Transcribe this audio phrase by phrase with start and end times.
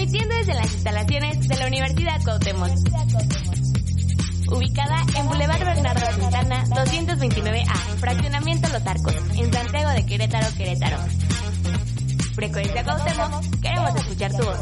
[0.00, 2.70] Transmitiendo desde las instalaciones de la Universidad Cuauhtémoc.
[4.50, 10.96] Ubicada en Boulevard Bernardo Quintana, 229A, Fraccionamiento Los Arcos, en Santiago de Querétaro, Querétaro.
[12.34, 14.58] Frecuencia Cuauhtémoc, queremos escuchar tu voz.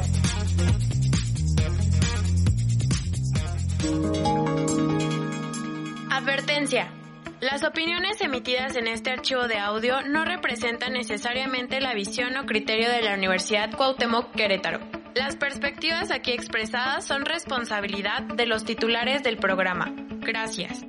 [6.10, 6.92] Advertencia.
[7.40, 12.90] Las opiniones emitidas en este archivo de audio no representan necesariamente la visión o criterio
[12.90, 14.97] de la Universidad Cuauhtémoc Querétaro.
[15.18, 19.92] Las perspectivas aquí expresadas son responsabilidad de los titulares del programa.
[20.20, 20.84] Gracias.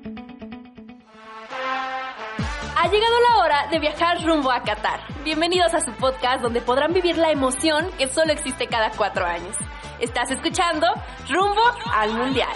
[2.77, 4.99] Ha llegado la hora de viajar rumbo a Qatar.
[5.23, 9.57] Bienvenidos a su podcast donde podrán vivir la emoción que solo existe cada cuatro años.
[9.99, 10.85] Estás escuchando
[11.27, 12.55] Rumbo al Mundial.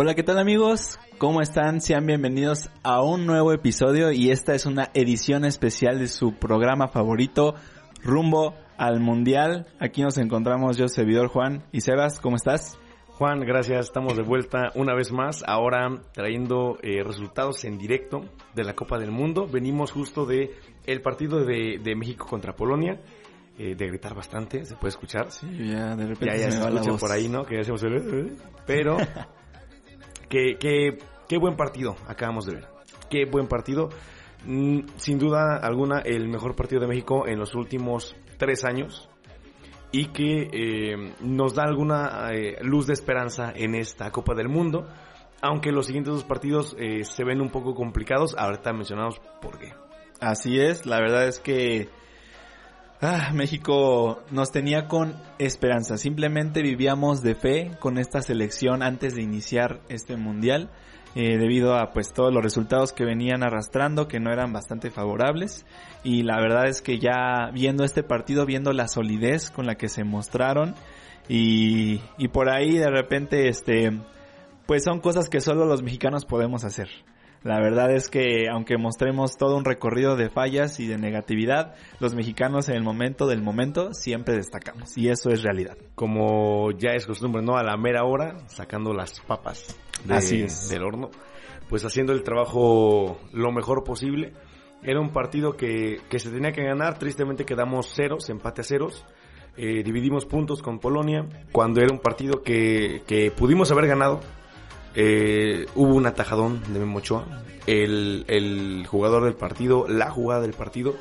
[0.00, 0.96] Hola, ¿qué tal amigos?
[1.18, 1.80] ¿Cómo están?
[1.80, 6.86] Sean bienvenidos a un nuevo episodio y esta es una edición especial de su programa
[6.86, 7.56] favorito,
[8.04, 9.66] Rumbo al Mundial.
[9.80, 12.78] Aquí nos encontramos yo, servidor Juan y Sebas, ¿cómo estás?
[13.08, 13.86] Juan, gracias.
[13.86, 18.20] Estamos de vuelta una vez más, ahora trayendo eh, resultados en directo
[18.54, 19.48] de la Copa del Mundo.
[19.50, 20.54] Venimos justo de
[20.86, 23.00] el partido de, de México contra Polonia.
[23.58, 25.32] eh, de gritar bastante, se puede escuchar.
[25.32, 27.44] Sí, ya de repente ya, ya se se escucha por ahí, ¿no?
[27.44, 27.96] Que ya hacemos el...
[27.96, 28.96] "Eh", Pero,
[30.28, 30.98] qué, qué,
[31.28, 32.68] qué buen partido acabamos de ver.
[33.10, 33.88] Qué buen partido.
[34.44, 39.08] Mm, Sin duda alguna, el mejor partido de México en los últimos tres años.
[39.90, 44.86] Y que eh, nos da alguna eh, luz de esperanza en esta Copa del Mundo.
[45.40, 48.34] Aunque los siguientes dos partidos eh, se ven un poco complicados.
[48.36, 49.72] Ahorita mencionamos por qué.
[50.20, 51.88] Así es, la verdad es que
[53.00, 55.96] ah, México nos tenía con esperanza.
[55.98, 60.70] Simplemente vivíamos de fe con esta selección antes de iniciar este mundial.
[61.14, 65.64] eh, debido a pues todos los resultados que venían arrastrando que no eran bastante favorables
[66.04, 69.88] y la verdad es que ya viendo este partido viendo la solidez con la que
[69.88, 70.74] se mostraron
[71.26, 73.98] y, y por ahí de repente este
[74.66, 76.88] pues son cosas que solo los mexicanos podemos hacer
[77.44, 82.14] la verdad es que aunque mostremos todo un recorrido de fallas y de negatividad, los
[82.14, 85.76] mexicanos en el momento del momento siempre destacamos y eso es realidad.
[85.94, 87.56] como ya es costumbre, ¿no?
[87.56, 90.68] A la mera hora, sacando las papas de- Así es.
[90.68, 91.10] del horno,
[91.68, 94.32] pues haciendo el trabajo lo mejor posible.
[94.82, 99.04] Era un partido que, que se tenía que ganar, tristemente quedamos ceros, empate a ceros.
[99.56, 104.20] Eh, dividimos puntos con Polonia, cuando era un partido que, que pudimos haber ganado.
[104.94, 107.24] Eh, hubo un atajadón de Memo Ochoa,
[107.66, 110.94] el, el jugador del partido, la jugada del partido,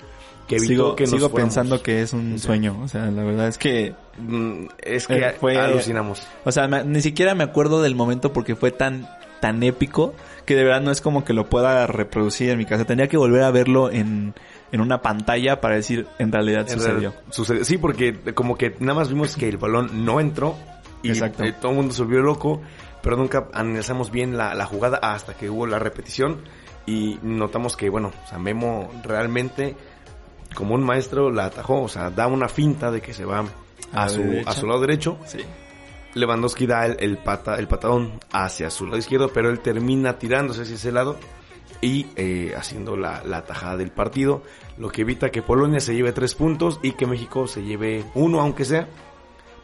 [0.47, 3.93] que sigo que sigo pensando que es un sueño, o sea, la verdad es que,
[4.19, 6.25] Mm, Es que Eh, fue- alucinamos.
[6.43, 9.07] o sea, me- ni siquiera me acuerdo del momento porque fue tan
[9.41, 10.15] tan épico
[10.45, 12.85] que de verdad no es como que lo pueda reproducir en mi casa.
[12.85, 14.33] Tendría que volver a verlo en,
[14.71, 16.91] en una pantalla para decir en realidad En sucedió.
[16.93, 17.63] realidad, sucedió.
[17.63, 20.55] Sí, porque como que nada más vimos que el balón no entró
[21.03, 21.43] y Exacto.
[21.43, 22.59] eh, todo el mundo se volvió loco,
[23.01, 26.41] pero nunca analizamos bien la, la jugada hasta que hubo la repetición
[26.85, 29.75] y notamos que, bueno, o sea, Memo realmente,
[30.55, 33.43] como un maestro, la atajó, o sea, da una finta de que se va
[33.93, 34.49] a, A su, derecha.
[34.49, 35.17] a su lado derecho.
[35.25, 35.39] Sí.
[36.13, 40.61] Lewandowski da el, el pata, el patadón hacia su lado izquierdo, pero él termina tirándose
[40.61, 41.17] hacia ese lado
[41.81, 44.41] y eh, haciendo la, la tajada del partido,
[44.77, 48.39] lo que evita que Polonia se lleve tres puntos y que México se lleve uno,
[48.41, 48.87] aunque sea,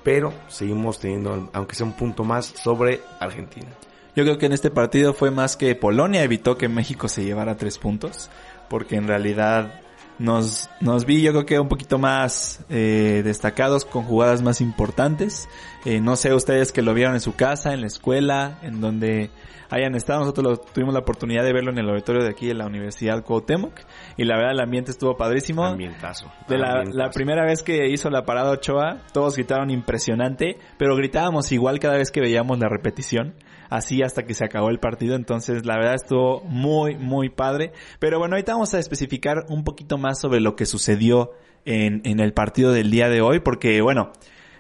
[0.03, 3.67] pero seguimos teniendo, aunque sea un punto más, sobre Argentina.
[4.15, 7.57] Yo creo que en este partido fue más que Polonia evitó que México se llevara
[7.57, 8.29] tres puntos,
[8.69, 9.81] porque en realidad
[10.19, 15.48] nos, nos vi yo creo que un poquito más eh, destacados con jugadas más importantes.
[15.86, 19.30] Eh, no sé ustedes que lo vieron en su casa, en la escuela, en donde
[19.69, 20.19] hayan estado.
[20.21, 23.24] Nosotros lo- tuvimos la oportunidad de verlo en el auditorio de aquí de la Universidad
[23.24, 23.74] Cuauhtémoc
[24.18, 25.65] y la verdad el ambiente estuvo padrísimo.
[25.65, 26.31] Ambientazo.
[26.48, 26.98] De la, ambientazo.
[26.98, 31.98] la primera vez que hizo la parada Ochoa, todos gritaron impresionante, pero gritábamos igual cada
[31.98, 33.33] vez que veíamos la repetición,
[33.73, 37.71] así hasta que se acabó el partido, entonces la verdad estuvo muy, muy padre.
[37.99, 41.31] Pero bueno, ahorita vamos a especificar un poquito más sobre lo que sucedió
[41.65, 44.11] en, en el partido del día de hoy, porque bueno,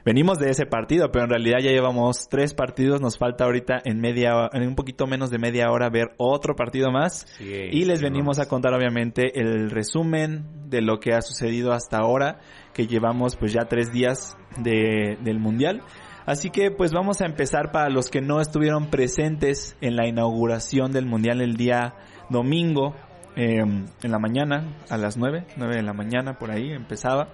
[0.03, 4.01] venimos de ese partido, pero en realidad ya llevamos tres partidos, nos falta ahorita en
[4.01, 7.27] media, en un poquito menos de media hora ver otro partido más.
[7.39, 12.39] y les venimos a contar obviamente el resumen de lo que ha sucedido hasta ahora,
[12.73, 15.83] que llevamos pues ya tres días de, del Mundial.
[16.25, 20.91] Así que pues vamos a empezar para los que no estuvieron presentes en la inauguración
[20.91, 21.95] del Mundial el día
[22.29, 22.95] domingo,
[23.35, 27.29] eh, en la mañana, a las nueve, nueve de la mañana por ahí empezaba.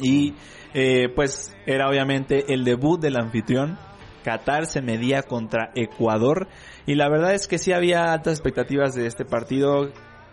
[0.00, 0.34] Y
[0.74, 3.78] eh, pues era obviamente el debut del anfitrión.
[4.24, 6.48] Qatar se medía contra Ecuador.
[6.86, 9.90] Y la verdad es que sí había altas expectativas de este partido.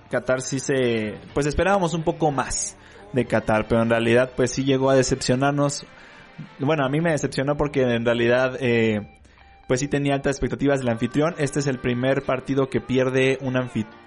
[0.09, 1.17] Qatar sí se...
[1.33, 2.77] Pues esperábamos un poco más
[3.13, 5.85] de Qatar, pero en realidad pues sí llegó a decepcionarnos.
[6.59, 9.19] Bueno, a mí me decepcionó porque en realidad eh,
[9.67, 11.35] pues sí tenía altas expectativas del anfitrión.
[11.37, 13.55] Este es el primer partido que pierde un,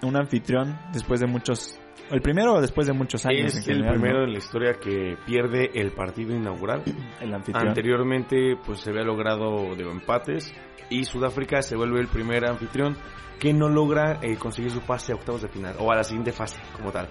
[0.03, 1.81] un anfitrión después de muchos
[2.11, 3.55] el primero o después de muchos años.
[3.55, 6.83] Es el primero en la historia que pierde el partido inaugural.
[7.21, 7.69] El anfitrión.
[7.69, 10.53] Anteriormente pues se había logrado de empates
[10.89, 12.97] y Sudáfrica se vuelve el primer anfitrión
[13.39, 16.33] que no logra eh, conseguir su pase a octavos de final o a la siguiente
[16.33, 17.09] fase como tal.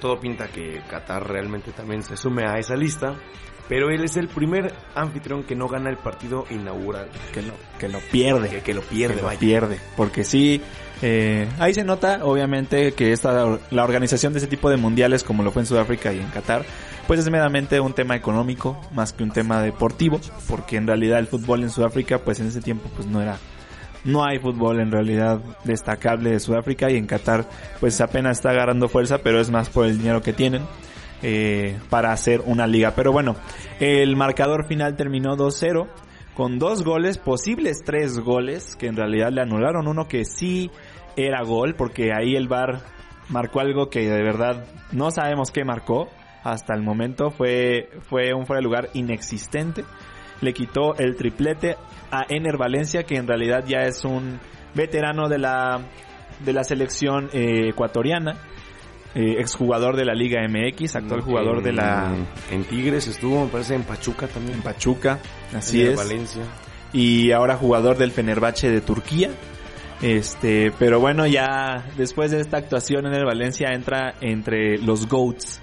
[0.00, 3.16] Todo pinta que Qatar realmente también se sume a esa lista
[3.70, 7.08] pero él es el primer anfitrión que no gana el partido inaugural.
[7.32, 8.48] Que lo, que lo pierde.
[8.62, 9.78] Que, lo pierde, que lo pierde.
[9.96, 10.60] Porque sí,
[11.02, 15.44] eh, ahí se nota, obviamente, que esta, la organización de ese tipo de mundiales, como
[15.44, 16.64] lo fue en Sudáfrica y en Qatar,
[17.06, 21.28] pues es meramente un tema económico, más que un tema deportivo, porque en realidad el
[21.28, 23.38] fútbol en Sudáfrica, pues en ese tiempo, pues no era
[24.02, 27.44] no hay fútbol en realidad destacable de Sudáfrica y en Qatar
[27.80, 30.62] pues apenas está agarrando fuerza, pero es más por el dinero que tienen.
[31.22, 32.94] Eh, para hacer una liga.
[32.96, 33.36] Pero bueno,
[33.78, 35.86] el marcador final terminó 2-0
[36.34, 40.70] con dos goles, posibles tres goles, que en realidad le anularon uno que sí
[41.16, 42.80] era gol, porque ahí el VAR
[43.28, 46.08] marcó algo que de verdad no sabemos qué marcó.
[46.42, 49.84] Hasta el momento fue, fue un fuera de lugar inexistente.
[50.40, 51.76] Le quitó el triplete
[52.10, 54.40] a Ener Valencia, que en realidad ya es un
[54.74, 55.82] veterano de la,
[56.42, 58.38] de la selección eh, ecuatoriana
[59.14, 62.14] eh, exjugador de la Liga MX, actual jugador de la...
[62.50, 64.58] En Tigres estuvo, me parece, en Pachuca también.
[64.58, 65.18] En Pachuca,
[65.54, 65.96] así es.
[65.96, 66.42] Valencia.
[66.92, 69.30] Y ahora jugador del Fenerbahce de Turquía.
[70.02, 75.60] Este, pero bueno, ya después de esta actuación en el Valencia entra entre los GOATs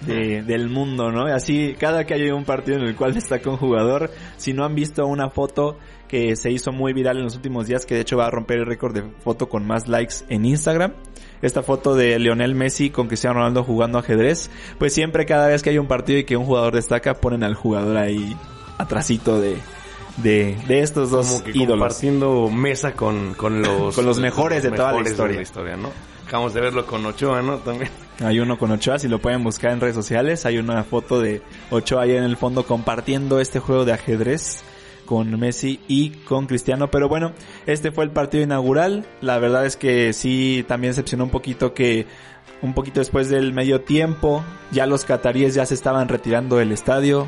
[0.00, 1.26] de, del mundo, ¿no?
[1.26, 4.74] Así, cada que hay un partido en el cual destaca un jugador, si no han
[4.74, 8.16] visto una foto que se hizo muy viral en los últimos días, que de hecho
[8.16, 10.92] va a romper el récord de foto con más likes en Instagram,
[11.42, 15.70] esta foto de Lionel Messi con Cristiano Ronaldo jugando ajedrez, pues siempre cada vez que
[15.70, 18.36] hay un partido y que un jugador destaca, ponen al jugador ahí
[18.78, 19.56] atrasito de,
[20.18, 21.78] de, de estos dos Como que ídolos.
[21.78, 25.32] Compartiendo mesa con, con los, con los mejores, de, toda la historia.
[25.32, 25.76] de la historia.
[25.76, 25.90] ¿no?
[26.26, 27.56] Acabamos de verlo con Ochoa, ¿no?
[27.58, 27.90] También.
[28.20, 30.46] Hay uno con Ochoa, si lo pueden buscar en redes sociales.
[30.46, 34.62] Hay una foto de Ochoa ahí en el fondo compartiendo este juego de ajedrez
[35.04, 36.90] con Messi y con Cristiano.
[36.90, 37.32] Pero bueno,
[37.66, 39.06] este fue el partido inaugural.
[39.20, 42.06] La verdad es que sí, también decepcionó un poquito que
[42.62, 47.26] un poquito después del medio tiempo ya los cataríes ya se estaban retirando del estadio.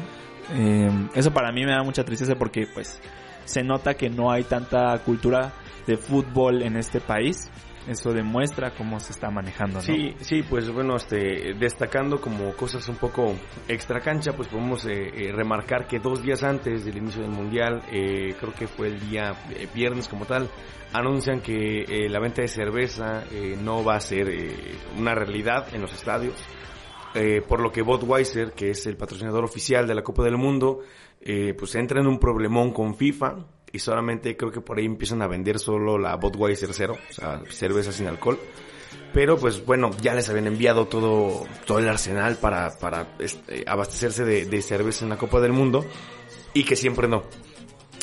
[0.54, 3.00] Eh, eso para mí me da mucha tristeza porque pues
[3.44, 5.52] se nota que no hay tanta cultura
[5.86, 7.50] de fútbol en este país
[7.86, 9.82] eso demuestra cómo se está manejando, ¿no?
[9.82, 13.34] Sí, sí, pues bueno, este, destacando como cosas un poco
[13.68, 17.82] extra cancha, pues podemos eh, eh, remarcar que dos días antes del inicio del Mundial,
[17.90, 19.32] eh, creo que fue el día
[19.74, 20.48] viernes como tal,
[20.92, 23.24] anuncian que la venta de cerveza
[23.62, 24.28] no va a ser
[24.98, 26.34] una realidad en los estadios,
[27.48, 30.80] por lo que Budweiser, que es el patrocinador oficial de la Copa del Mundo,
[31.56, 33.36] pues entra en un problemón con FIFA,
[33.72, 37.42] y solamente creo que por ahí empiezan a vender solo la Budweiser cero, o sea,
[37.48, 38.38] cerveza sin alcohol.
[39.12, 44.24] Pero pues bueno, ya les habían enviado todo, todo el arsenal para, para este, abastecerse
[44.24, 45.84] de, de cerveza en la Copa del Mundo
[46.54, 47.24] y que siempre no.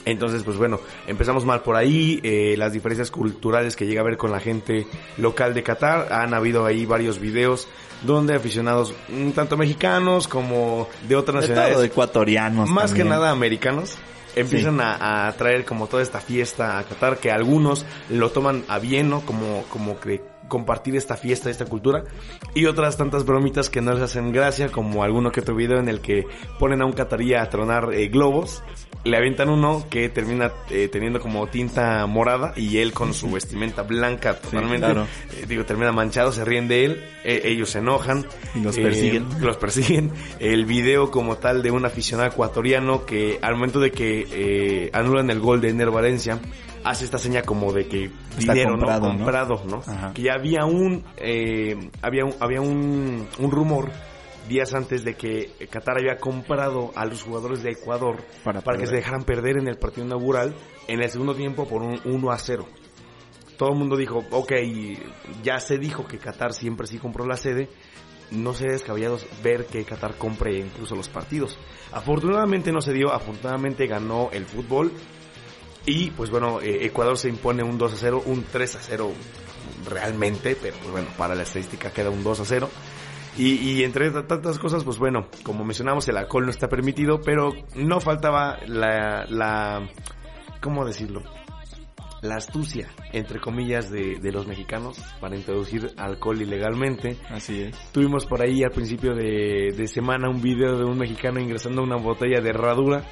[0.05, 4.17] Entonces, pues bueno, empezamos mal por ahí, eh, las diferencias culturales que llega a ver
[4.17, 7.67] con la gente local de Qatar, han habido ahí varios videos
[8.03, 13.97] donde aficionados, mm, tanto mexicanos como de otras nacionalidades, de ecuatorianos, más que nada americanos,
[14.35, 19.09] empiezan a, traer como toda esta fiesta a Qatar, que algunos lo toman a bien,
[19.09, 19.21] ¿no?
[19.21, 22.03] Como, como que compartir esta fiesta, esta cultura,
[22.53, 25.87] y otras tantas bromitas que no les hacen gracia, como alguno que otro video en
[25.87, 26.25] el que
[26.59, 28.61] ponen a un catarí a tronar eh, globos,
[29.05, 33.83] le avientan uno que termina eh, teniendo como tinta morada y él con su vestimenta
[33.83, 38.25] blanca totalmente, eh, digo, termina manchado, se ríen de él, ellos se enojan.
[38.55, 39.25] Y los persiguen.
[39.39, 40.11] Los persiguen.
[40.39, 45.39] El video como tal de un aficionado ecuatoriano que al momento de que anulan el
[45.39, 46.39] gol de Ener Valencia,
[46.83, 50.13] hace esta seña como de que Está comprado, comprado, ¿no?
[50.13, 51.03] Que ya había un,
[52.01, 53.89] había un, había un, un rumor
[54.49, 58.87] días antes de que Qatar había comprado a los jugadores de Ecuador Para para, que
[58.87, 60.55] se dejaran perder en el partido inaugural
[60.87, 62.65] en el segundo tiempo por un 1 a 0.
[63.57, 64.53] Todo el mundo dijo, ok,
[65.43, 67.69] ya se dijo que Qatar siempre sí compró la sede,
[68.31, 71.57] no sería descabellado ver que Qatar compre incluso los partidos.
[71.91, 74.91] Afortunadamente no se dio, afortunadamente ganó el fútbol
[75.85, 79.11] y pues bueno, eh, Ecuador se impone un 2 a 0, un 3 a 0
[79.89, 82.69] realmente, pero pues bueno, para la estadística queda un 2 a 0.
[83.37, 87.51] Y, y entre tantas cosas, pues bueno, como mencionamos, el alcohol no está permitido, pero
[87.75, 89.87] no faltaba la, la
[90.61, 91.23] ¿cómo decirlo?
[92.21, 97.17] La astucia, entre comillas, de, de los mexicanos para introducir alcohol ilegalmente.
[97.29, 97.77] Así es.
[97.93, 101.95] Tuvimos por ahí al principio de, de semana un video de un mexicano ingresando una
[101.95, 103.05] botella de herradura.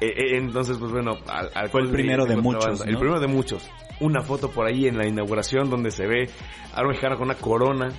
[0.00, 3.26] Eh, eh, entonces, pues bueno, al, alcohol Fue el primero de muchos, El primero de
[3.26, 3.68] muchos.
[4.00, 6.30] Una foto por ahí en la inauguración donde se ve
[6.74, 7.92] a un mexicano con una corona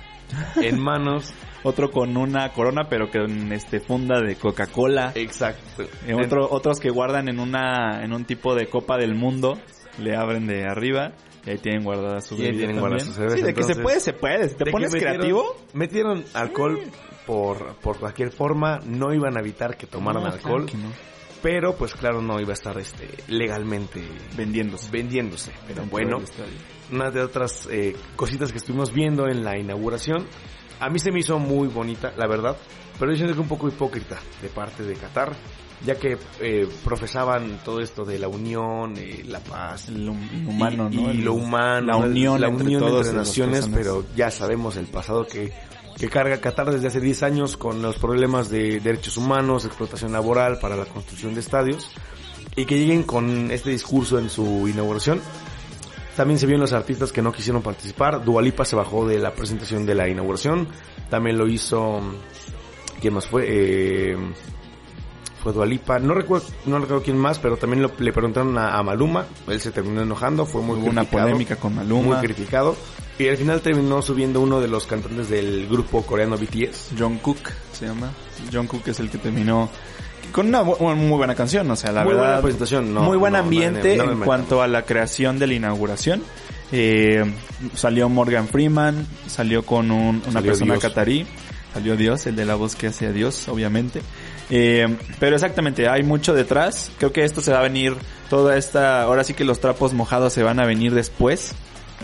[0.56, 1.32] en manos.
[1.64, 5.12] Otro con una corona, pero con este funda de Coca-Cola.
[5.14, 5.84] Exacto.
[6.08, 9.60] Eh, otro- otros que guardan en una en un tipo de copa del mundo,
[10.00, 11.12] le abren de arriba
[11.46, 12.80] y ahí tienen guardada su Y ahí bebida tienen también.
[12.98, 14.48] guardada su cerveza, Sí, de que se entonces- puede, se puede.
[14.48, 16.80] Si te pones metieron- creativo, Metieron alcohol
[17.26, 18.80] por, por cualquier forma.
[18.84, 20.66] No iban a evitar que tomaran No, alcohol.
[20.74, 21.11] no.
[21.42, 24.00] Pero pues claro, no iba a estar este legalmente
[24.36, 24.90] vendiéndose.
[24.90, 25.52] vendiéndose.
[25.66, 26.18] Pero bueno,
[26.92, 30.26] una de otras eh, cositas que estuvimos viendo en la inauguración.
[30.80, 32.56] A mí se me hizo muy bonita, la verdad,
[32.98, 35.32] pero yo siento que un poco hipócrita de parte de Qatar,
[35.84, 40.96] ya que eh, profesaban todo esto de la unión, eh, la paz, hum- humano, y,
[40.96, 41.12] ¿no?
[41.12, 45.24] y lo humano, la unión la unión entre las naciones, pero ya sabemos el pasado
[45.24, 45.52] que,
[46.02, 50.58] que carga Qatar desde hace 10 años con los problemas de derechos humanos, explotación laboral
[50.58, 51.90] para la construcción de estadios,
[52.56, 55.20] y que lleguen con este discurso en su inauguración.
[56.16, 58.24] También se vio en los artistas que no quisieron participar.
[58.24, 60.66] Dualipa se bajó de la presentación de la inauguración.
[61.08, 62.00] También lo hizo.
[63.00, 63.44] ¿Quién más fue?
[63.46, 64.16] Eh,
[65.40, 66.00] fue Dualipa.
[66.00, 69.24] No recuerdo, no recuerdo quién más, pero también lo- le preguntaron a, a Maluma.
[69.46, 72.16] Él se terminó enojando, fue muy Hubo una polémica con Maluma.
[72.16, 72.74] Muy criticado.
[73.18, 76.92] Y al final terminó subiendo uno de los cantantes del grupo coreano BTS.
[76.98, 77.38] John Cook
[77.72, 78.10] se llama.
[78.52, 79.68] John Cook es el que terminó
[80.32, 82.26] con una, bu- una muy buena canción, o sea, la Muy verdad.
[82.28, 85.54] buena presentación, no, muy buen no, ambiente no, en cuanto a la creación de la
[85.54, 86.22] inauguración.
[86.72, 87.22] Eh,
[87.74, 91.26] salió Morgan Freeman, salió con un- una Salió persona catarí,
[91.74, 94.00] salió Dios, el de la voz que hace a Dios, obviamente.
[94.48, 96.90] Eh, pero exactamente, hay mucho detrás.
[96.98, 97.94] Creo que esto se va a venir,
[98.30, 101.52] toda esta, ahora sí que los trapos mojados se van a venir después,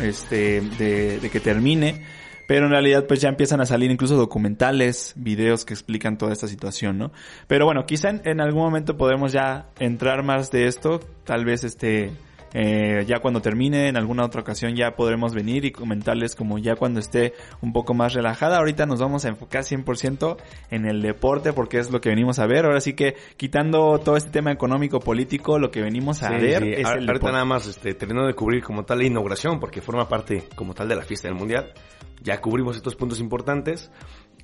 [0.02, 2.02] este, de, de que termine.
[2.48, 6.48] Pero en realidad pues ya empiezan a salir incluso documentales, videos que explican toda esta
[6.48, 7.12] situación, ¿no?
[7.46, 12.10] Pero bueno, quizá en, algún momento podremos ya entrar más de esto, tal vez este,
[12.54, 16.76] eh, ya cuando termine, en alguna otra ocasión ya podremos venir y comentarles como ya
[16.76, 18.58] cuando esté un poco más relajada.
[18.58, 20.36] Ahorita nos vamos a enfocar 100%
[20.70, 22.64] en el deporte porque es lo que venimos a ver.
[22.64, 26.62] Ahora sí que quitando todo este tema económico, político, lo que venimos a Sí, ver
[26.62, 26.72] sí.
[26.72, 27.32] es Ahor- el Ahorita deporte.
[27.32, 30.88] nada más este, terminando de cubrir como tal la inauguración, porque forma parte como tal
[30.88, 31.72] de la fiesta del mundial.
[32.22, 33.90] Ya cubrimos estos puntos importantes.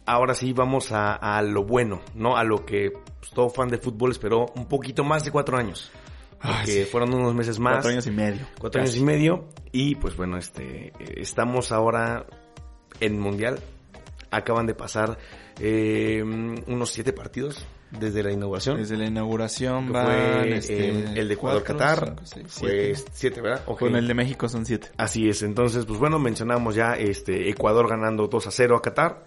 [0.06, 2.36] Ahora sí vamos a, a lo bueno, ¿no?
[2.36, 5.90] A lo que pues, todo fan de fútbol esperó un poquito más de cuatro años.
[6.44, 6.84] Ay, Porque sí.
[6.84, 7.76] fueron unos meses más.
[7.76, 8.46] Cuatro años y medio.
[8.58, 9.48] Cuatro años y medio.
[9.72, 12.26] Y pues bueno, este, estamos ahora
[13.00, 13.58] en Mundial.
[14.30, 15.16] Acaban de pasar
[15.58, 17.64] eh, unos siete partidos
[17.98, 18.76] desde la inauguración.
[18.76, 22.08] Desde la inauguración Que van fue este, eh, el de Ecuador cuatro, Qatar.
[22.08, 23.10] cinco, seis, fue siete.
[23.14, 23.64] siete, ¿verdad?
[23.64, 24.88] Con el de México son siete.
[24.96, 25.42] Así es.
[25.42, 29.26] Entonces, pues bueno, mencionamos ya este Ecuador ganando 2 a 0 a Qatar.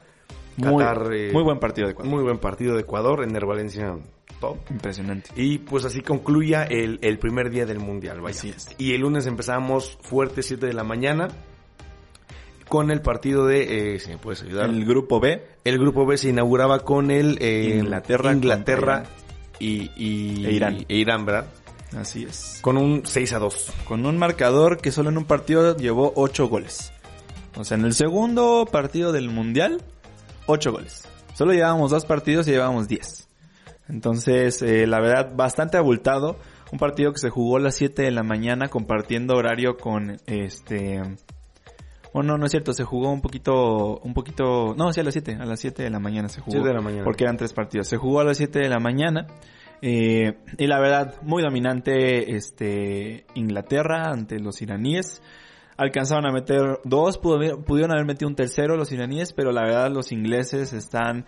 [0.57, 2.11] Muy, Qatar, eh, muy buen partido de Ecuador.
[2.13, 3.23] Muy buen partido de Ecuador.
[3.23, 3.95] En Valencia
[4.39, 4.57] top.
[4.69, 5.29] Impresionante.
[5.35, 8.37] Y pues así concluya el, el primer día del Mundial, vaya.
[8.37, 8.69] Así es.
[8.77, 11.27] Y el lunes empezamos fuerte 7 de la mañana
[12.67, 14.69] con el partido de, eh, si me puedes ayudar.
[14.69, 19.03] El grupo B, El grupo B se inauguraba con el eh, Inglaterra Inglaterra
[19.59, 20.85] y, y- E Irán.
[20.87, 21.47] e Irán, ¿verdad?
[21.97, 22.59] así es.
[22.61, 23.73] Con un 6 a 2.
[23.85, 26.91] Con un marcador que solo en un partido llevó ocho goles.
[27.55, 29.81] O sea, en el segundo partido del Mundial,
[30.45, 31.07] ocho goles.
[31.33, 33.26] Solo llevábamos dos partidos y llevábamos diez.
[33.89, 36.37] Entonces, eh, la verdad, bastante abultado.
[36.71, 41.01] Un partido que se jugó a las 7 de la mañana compartiendo horario con este...
[42.13, 45.13] Bueno, no, no es cierto, se jugó un poquito, un poquito, no, sí a las
[45.13, 46.53] 7, a las 7 de la mañana se jugó.
[46.53, 47.03] 7 de la mañana.
[47.03, 47.87] Porque eran tres partidos.
[47.87, 49.27] Se jugó a las 7 de la mañana.
[49.81, 55.21] eh, y la verdad, muy dominante este Inglaterra ante los iraníes.
[55.77, 60.11] Alcanzaron a meter dos, pudieron haber metido un tercero los iraníes, pero la verdad los
[60.11, 61.25] ingleses están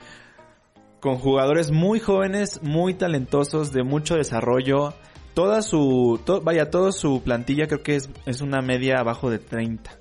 [1.00, 4.94] con jugadores muy jóvenes, muy talentosos, de mucho desarrollo.
[5.34, 9.40] Toda su, to- vaya, toda su plantilla creo que es, es una media abajo de
[9.40, 9.92] 30.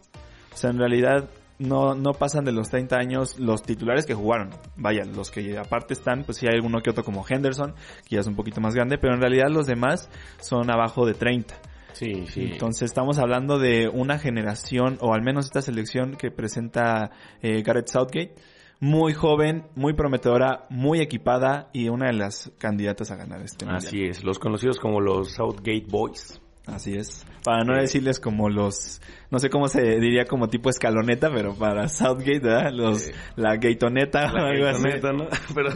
[0.53, 1.29] O sea, en realidad
[1.59, 4.51] no, no pasan de los 30 años los titulares que jugaron.
[4.77, 7.75] Vaya, los que aparte están, pues sí hay alguno que otro como Henderson,
[8.09, 11.15] que ya es un poquito más grande, pero en realidad los demás son abajo de
[11.15, 11.55] 30.
[11.93, 12.51] Sí, sí.
[12.53, 17.11] Entonces estamos hablando de una generación, o al menos esta selección que presenta
[17.43, 18.35] eh, Gareth Southgate,
[18.81, 23.85] muy joven, muy prometedora, muy equipada y una de las candidatas a ganar este mundial.
[23.87, 26.41] Así es, los conocidos como los Southgate Boys.
[26.67, 27.25] Así es.
[27.45, 31.89] Para no decirles como los, no sé cómo se diría como tipo escaloneta, pero para
[31.89, 32.73] Southgate, ¿verdad?
[32.73, 34.83] Los, Eh, la gatoneta o algo así.
[34.83, 35.29] gatoneta, ¿no?
[35.55, 35.71] Pero,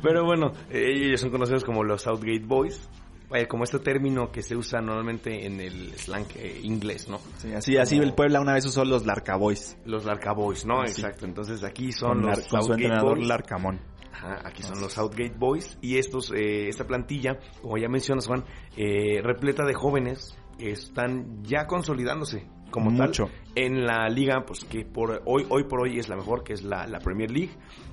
[0.00, 2.88] pero bueno, ellos son conocidos como los Southgate Boys.
[3.30, 7.18] Vaya, como este término que se usa normalmente en el slang eh, inglés, ¿no?
[7.38, 9.78] Sí, así, así el Puebla una vez usó los Larcaboys.
[9.84, 10.84] Los Larca Boys, ¿no?
[10.86, 11.00] Sí.
[11.00, 11.26] Exacto.
[11.26, 13.28] Entonces aquí son Con, los con su entrenador Boys.
[13.28, 13.80] Larcamón.
[14.12, 18.44] Ajá, aquí son los Southgate Boys y estos, eh, esta plantilla, como ya mencionas Juan,
[18.76, 23.26] eh, repleta de jóvenes que están ya consolidándose como Mucho.
[23.26, 26.52] tal en la liga, pues que por hoy, hoy por hoy es la mejor, que
[26.52, 27.50] es la, la Premier League.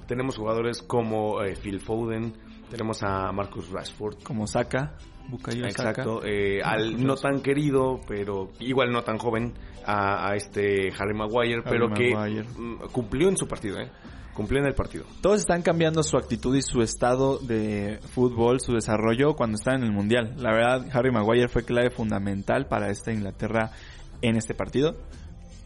[0.08, 2.34] Tenemos jugadores como eh, Phil Foden,
[2.70, 4.98] tenemos a Marcus Rashford, Como Saka,
[5.30, 5.90] Bukayo Saka.
[5.90, 9.54] Exacto, eh, al no tan querido, pero igual no tan joven,
[9.86, 12.44] a, a este Harry Maguire, pero que Maguire.
[12.44, 13.90] mm, cumplió en su partido, ¿eh?
[14.34, 15.04] Cumplió en el partido.
[15.22, 19.86] Todos están cambiando su actitud y su estado de fútbol, su desarrollo cuando están en
[19.86, 20.36] el Mundial.
[20.38, 23.72] La verdad, Harry Maguire fue clave fundamental para esta Inglaterra
[24.22, 24.96] en este partido.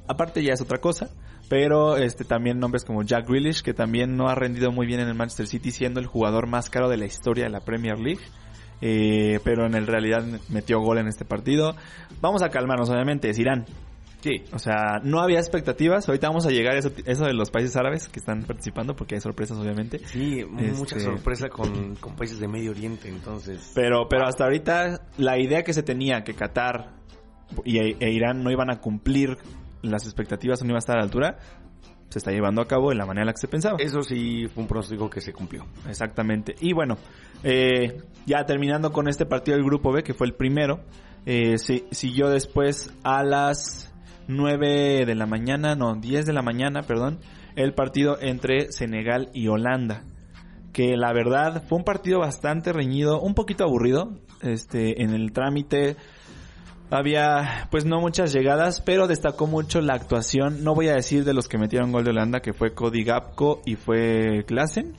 [0.08, 1.10] Aparte ya es otra cosa,
[1.50, 5.08] pero este también nombres como Jack Grealish, que también no ha rendido muy bien en
[5.08, 8.22] el Manchester City, siendo el jugador más caro de la historia de la Premier League.
[8.84, 11.76] Eh, pero en el realidad metió gol en este partido.
[12.20, 13.66] Vamos a calmarnos, obviamente, es Irán.
[14.22, 16.08] Sí, O sea, no había expectativas.
[16.08, 19.16] Ahorita vamos a llegar a eso, eso de los países árabes que están participando, porque
[19.16, 20.00] hay sorpresas, obviamente.
[20.06, 23.72] Sí, mucha Este- sorpresa con, con países de Medio Oriente, entonces.
[23.74, 27.01] Pero, pero hasta ahorita la idea que se tenía que Qatar
[27.66, 29.38] y, e Irán no iban a cumplir
[29.82, 31.38] las expectativas, no iban a estar a la altura,
[32.10, 33.78] se está llevando a cabo de la manera en la que se pensaba.
[33.80, 35.66] Eso sí fue un pronóstico que se cumplió.
[35.88, 36.56] Exactamente.
[36.60, 36.98] Y bueno,
[37.44, 40.82] eh, ya terminando con este partido del grupo B, que fue el primero,
[41.26, 43.94] eh, si- siguió después a las
[44.28, 47.20] 9 de la mañana, no, 10 de la mañana, perdón,
[47.56, 50.04] el partido entre Senegal y Holanda.
[50.74, 55.96] Que la verdad fue un partido bastante reñido, un poquito aburrido, este, en el trámite.
[56.92, 61.34] Había pues no muchas llegadas, pero destacó mucho la actuación, no voy a decir de
[61.34, 64.94] los que metieron gol de Holanda, que fue Cody Gapco y fue Klassen,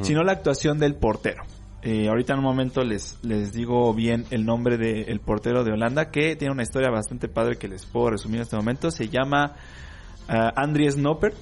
[0.00, 1.44] sino la actuación del portero.
[1.82, 6.10] Eh, ahorita en un momento les, les digo bien el nombre del portero de Holanda,
[6.10, 8.90] que tiene una historia bastante padre que les puedo resumir en este momento.
[8.90, 9.52] Se llama
[10.28, 11.36] ah, Andries Noppert.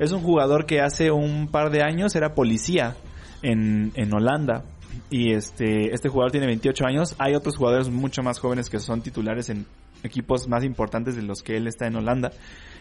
[0.00, 2.96] Es un jugador que hace un par de años era policía
[3.42, 4.64] en, en Holanda.
[5.10, 7.14] Y este, este jugador tiene 28 años.
[7.18, 9.66] Hay otros jugadores mucho más jóvenes que son titulares en
[10.02, 12.30] equipos más importantes de los que él está en Holanda.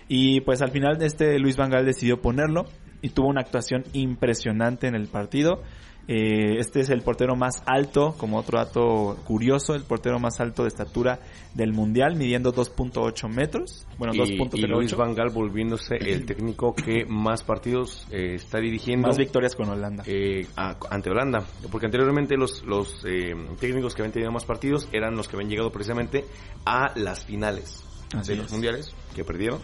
[0.08, 2.66] Y pues al final este Luis Van Gaal decidió ponerlo
[3.02, 5.62] y tuvo una actuación impresionante en el partido.
[6.10, 10.64] Eh, este es el portero más alto, como otro dato curioso, el portero más alto
[10.64, 11.20] de estatura
[11.54, 13.86] del mundial, midiendo 2.8 metros.
[13.98, 14.96] Bueno, y, y Luis 2.08.
[14.98, 20.04] Van Gaal volviéndose el técnico que más partidos eh, está dirigiendo Más victorias con Holanda.
[20.08, 21.44] eh, a- ante Holanda.
[21.70, 25.50] Porque anteriormente los, los eh, técnicos que habían tenido más partidos eran los que habían
[25.50, 26.24] llegado precisamente
[26.66, 27.84] a las finales
[28.16, 28.52] Así de los es.
[28.54, 29.60] mundiales que perdieron.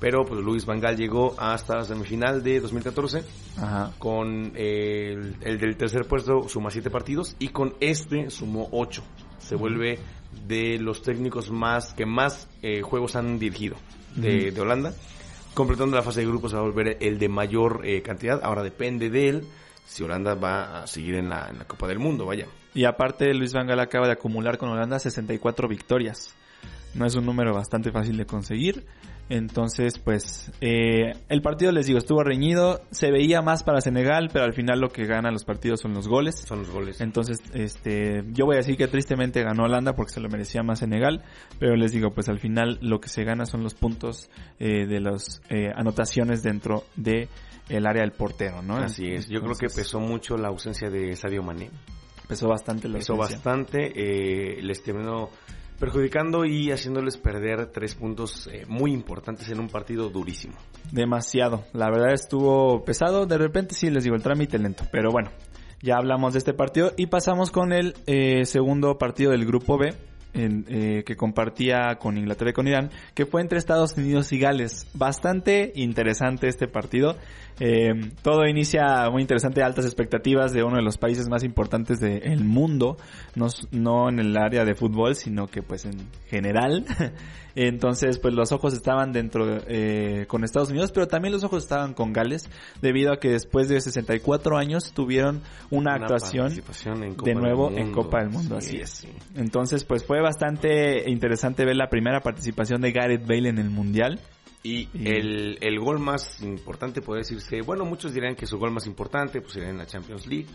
[0.00, 3.24] Pero pues Luis Van Gaal llegó hasta la semifinal de 2014
[3.56, 3.92] Ajá.
[3.98, 9.02] con eh, el, el del tercer puesto suma siete partidos y con este sumó ocho.
[9.38, 9.98] Se vuelve
[10.46, 13.76] de los técnicos más que más eh, juegos han dirigido
[14.14, 14.92] de, de Holanda.
[15.54, 18.40] Completando la fase de grupos va a volver el de mayor eh, cantidad.
[18.42, 19.44] Ahora depende de él
[19.86, 22.46] si Holanda va a seguir en la, en la Copa del Mundo, vaya.
[22.74, 26.34] Y aparte Luis Van Gaal acaba de acumular con Holanda 64 victorias.
[26.94, 28.84] No es un número bastante fácil de conseguir.
[29.30, 32.80] Entonces, pues, eh, el partido, les digo, estuvo reñido.
[32.90, 36.08] Se veía más para Senegal, pero al final lo que gana los partidos son los
[36.08, 36.36] goles.
[36.46, 37.00] Son los goles.
[37.02, 40.78] Entonces, este, yo voy a decir que tristemente ganó Holanda porque se lo merecía más
[40.78, 41.22] Senegal,
[41.58, 45.00] pero les digo, pues al final lo que se gana son los puntos eh, de
[45.00, 47.28] las eh, anotaciones dentro de
[47.68, 48.78] el área del portero, ¿no?
[48.78, 49.28] Así es.
[49.28, 51.68] Yo creo que pesó mucho la ausencia de Sadio Mané.
[52.26, 53.36] pesó bastante la Pesó ausencia.
[53.36, 53.92] bastante.
[53.94, 55.28] eh, les terminó
[55.78, 60.54] perjudicando y haciéndoles perder tres puntos eh, muy importantes en un partido durísimo.
[60.92, 61.64] Demasiado.
[61.72, 63.26] La verdad estuvo pesado.
[63.26, 64.84] De repente sí les digo el trámite lento.
[64.90, 65.30] Pero bueno,
[65.80, 69.94] ya hablamos de este partido y pasamos con el eh, segundo partido del grupo B.
[70.34, 74.38] en, eh, que compartía con Inglaterra y con Irán, que fue entre Estados Unidos y
[74.38, 74.86] Gales.
[74.94, 77.16] Bastante interesante este partido.
[77.60, 82.44] Eh, todo inicia muy interesante, altas expectativas de uno de los países más importantes del
[82.44, 82.96] mundo,
[83.34, 86.84] no, no en el área de fútbol, sino que pues en general.
[87.60, 91.92] Entonces, pues los ojos estaban dentro eh, con Estados Unidos, pero también los ojos estaban
[91.92, 92.48] con Gales,
[92.80, 98.30] debido a que después de 64 años tuvieron una, actuación de nuevo en Copa del
[98.30, 98.58] Mundo.
[98.58, 99.08] así es.
[99.34, 104.20] Entonces, pues fue bastante interesante ver la primera participación de Gareth Bale en el Mundial.
[104.62, 108.86] Y, El, el, gol más importante puede decirse, bueno, muchos dirán que su gol más
[108.86, 110.46] importante pues sería en la Champions League.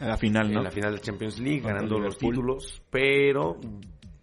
[0.00, 0.58] En la final, ¿no?
[0.58, 3.58] En la final de Champions League, ganando los títulos, pero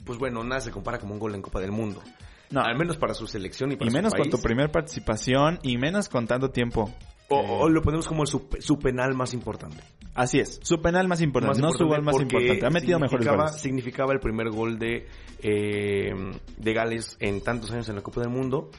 [0.06, 2.02] pues bueno, nada se compara como un gol en Copa del Mundo.
[2.52, 2.62] No.
[2.62, 6.10] Al menos para su selección y para y menos con tu primer participación y menos
[6.10, 6.92] con tanto tiempo.
[7.32, 9.84] O, lo ponemos como su, su, penal más importante.
[10.16, 12.66] Así es, su penal más importante, no su gol más importante.
[12.66, 13.52] Ha metido mejores goles.
[13.62, 15.08] Significaba el primer gol de,
[15.44, 16.12] eh,
[16.58, 18.72] de Gales en tantos años en la Copa del Mundo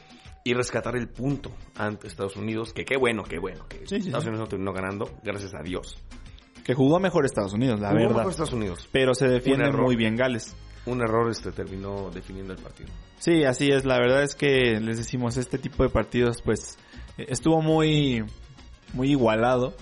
[0.43, 4.39] y rescatar el punto ante Estados Unidos, que qué bueno, qué bueno, que Estados Unidos
[4.39, 5.97] no terminó ganando, gracias a Dios.
[6.65, 8.15] Que jugó mejor Estados Unidos, la jugó verdad.
[8.17, 8.89] Mejor Estados Unidos.
[8.91, 10.55] Pero se defiende muy bien Gales.
[10.85, 12.89] Un error este terminó definiendo el partido.
[13.19, 13.85] Sí, así es.
[13.85, 16.77] La verdad es que les decimos, este tipo de partidos pues
[17.17, 18.23] estuvo muy,
[18.93, 19.73] muy igualado.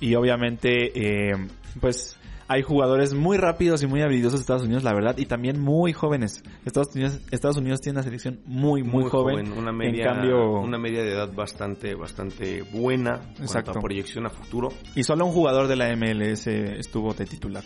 [0.00, 1.48] Y obviamente, eh,
[1.80, 5.60] pues hay jugadores muy rápidos y muy habilidosos de Estados Unidos, la verdad, y también
[5.60, 6.42] muy jóvenes.
[6.64, 11.12] Estados Unidos, Estados Unidos tiene una selección muy, muy, joven, Una media, una media de
[11.12, 13.20] edad bastante, bastante buena.
[13.40, 13.72] Exacto.
[13.72, 14.68] Cuanto a proyección a futuro.
[14.94, 17.64] Y solo un jugador de la MLS estuvo de titular.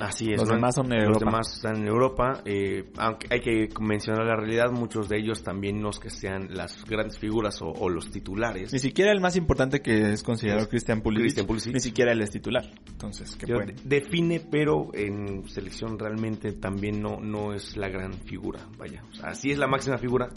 [0.00, 0.40] Así es.
[0.40, 1.12] Los demás son en Europa.
[1.12, 2.42] Los demás están en Europa.
[2.44, 6.48] Eh, aunque hay que mencionar la realidad, muchos de ellos también no es que sean
[6.50, 8.72] las grandes figuras o, los titulares.
[8.72, 12.64] Ni siquiera el más importante que es considerado Christian Pulisic, Ni siquiera él es titular.
[12.88, 13.74] Entonces, ¿qué puede?
[13.84, 18.60] Define, pero en selección realmente también no, no es la gran figura.
[18.78, 20.28] Vaya, o sea, sí es la máxima figura,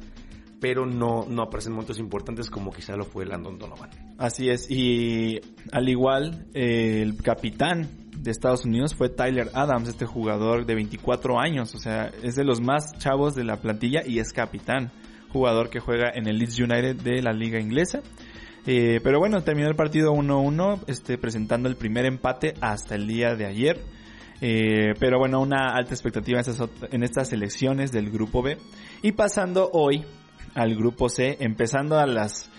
[0.59, 3.89] pero no, no aparecen momentos importantes como quizá lo fue Landon Donovan.
[4.17, 5.39] Así es, y
[5.71, 11.73] al igual, el capitán de Estados Unidos fue Tyler Adams, este jugador de 24 años,
[11.73, 14.91] o sea, es de los más chavos de la plantilla y es capitán,
[15.29, 18.01] jugador que juega en el Leeds United de la liga inglesa.
[18.65, 23.33] Eh, pero bueno, terminó el partido 1-1, este, presentando el primer empate hasta el día
[23.35, 23.79] de ayer.
[24.41, 26.41] Eh, pero bueno, una alta expectativa
[26.91, 28.57] en estas, en elecciones del grupo B.
[29.03, 30.03] Y pasando hoy
[30.53, 32.51] al grupo C, empezando a las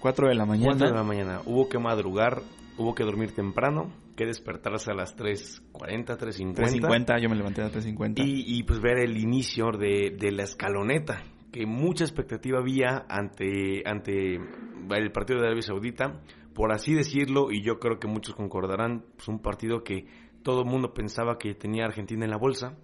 [0.00, 0.70] 4 de la mañana.
[0.70, 1.40] 4 de la mañana.
[1.44, 2.40] Hubo que madrugar,
[2.78, 6.54] hubo que dormir temprano que despertarse a las 3.40, 3.50.
[6.54, 8.24] 3.50, yo me levanté a las 3.50.
[8.24, 11.22] Y, y pues ver el inicio de, de, la escaloneta,
[11.52, 16.20] que mucha expectativa había ante, ante el partido de Arabia Saudita,
[16.54, 20.06] por así decirlo, y yo creo que muchos concordarán, pues un partido que
[20.42, 22.76] todo el mundo pensaba que tenía Argentina en la bolsa,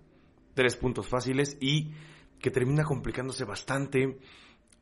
[0.54, 1.92] tres puntos fáciles y
[2.40, 4.18] que termina complicándose bastante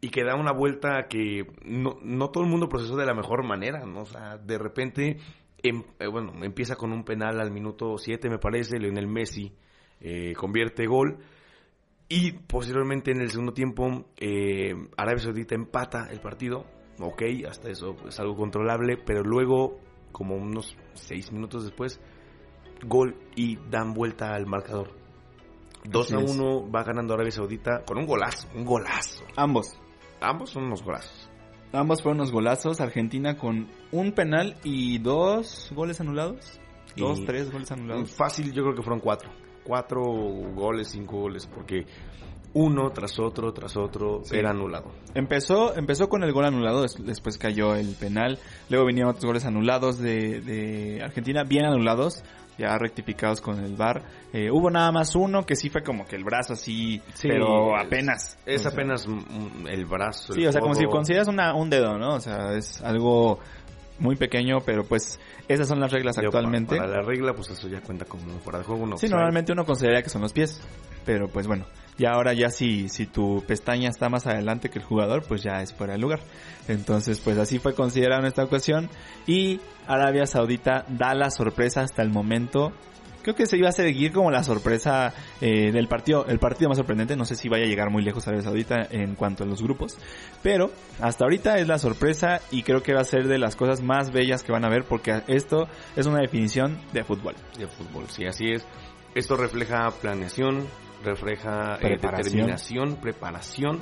[0.00, 3.44] y que da una vuelta que no, no todo el mundo procesó de la mejor
[3.44, 4.02] manera, ¿no?
[4.02, 5.18] O sea, de repente
[5.62, 9.52] Em, eh, bueno, empieza con un penal al minuto 7, me parece, Lionel Messi
[10.00, 11.18] eh, convierte gol.
[12.08, 16.64] Y posteriormente en el segundo tiempo, eh, Arabia Saudita empata el partido.
[17.00, 19.78] Ok, hasta eso es algo controlable, pero luego,
[20.10, 22.00] como unos 6 minutos después,
[22.86, 24.96] gol y dan vuelta al marcador.
[25.84, 29.24] 2 a 1 va ganando Arabia Saudita con un golazo, un golazo.
[29.36, 29.78] Ambos.
[30.20, 31.27] Ambos son unos golazos.
[31.72, 32.81] Ambos fueron unos golazos.
[32.81, 36.61] Argentina con un penal y dos goles anulados.
[36.96, 38.11] Dos, tres goles anulados.
[38.12, 39.31] Fácil, yo creo que fueron cuatro.
[39.64, 41.87] Cuatro goles, cinco goles, porque
[42.54, 44.90] uno tras otro, tras otro, era anulado.
[45.14, 49.98] Empezó, empezó con el gol anulado, después cayó el penal, luego vinieron otros goles anulados
[49.98, 52.24] de, de Argentina, bien anulados,
[52.58, 54.02] ya rectificados con el VAR.
[54.32, 58.36] Eh, hubo nada más uno que sí fue como que el brazo así, pero apenas.
[58.44, 59.06] Es, apenas
[59.68, 60.32] el brazo.
[60.34, 62.14] Sí, o sea, como si consideras una, un dedo, ¿no?
[62.14, 63.38] O sea, es algo
[64.00, 66.76] muy pequeño, pero pues esas son las reglas actualmente.
[66.76, 68.86] Para, la regla, pues eso ya cuenta como fuera de juego.
[68.86, 70.60] No, sí, normalmente uno consideraría que son los pies,
[71.04, 71.64] pero pues bueno,
[71.98, 75.61] y ahora ya si, si tu pestaña está más adelante que el jugador, pues ya
[75.61, 76.20] es fuera de lugar.
[76.68, 78.88] Entonces, pues así fue considerado en esta ocasión.
[79.26, 82.72] Y Arabia Saudita da la sorpresa hasta el momento.
[83.22, 86.78] Creo que se iba a seguir como la sorpresa eh, del partido, el partido más
[86.78, 87.16] sorprendente.
[87.16, 89.98] No sé si vaya a llegar muy lejos Arabia Saudita en cuanto a los grupos.
[90.40, 93.82] Pero hasta ahorita es la sorpresa y creo que va a ser de las cosas
[93.82, 97.34] más bellas que van a ver porque esto es una definición de fútbol.
[97.58, 98.64] De fútbol, sí, así es.
[99.14, 100.68] Esto refleja planeación,
[101.04, 103.80] refleja eh, determinación, preparación.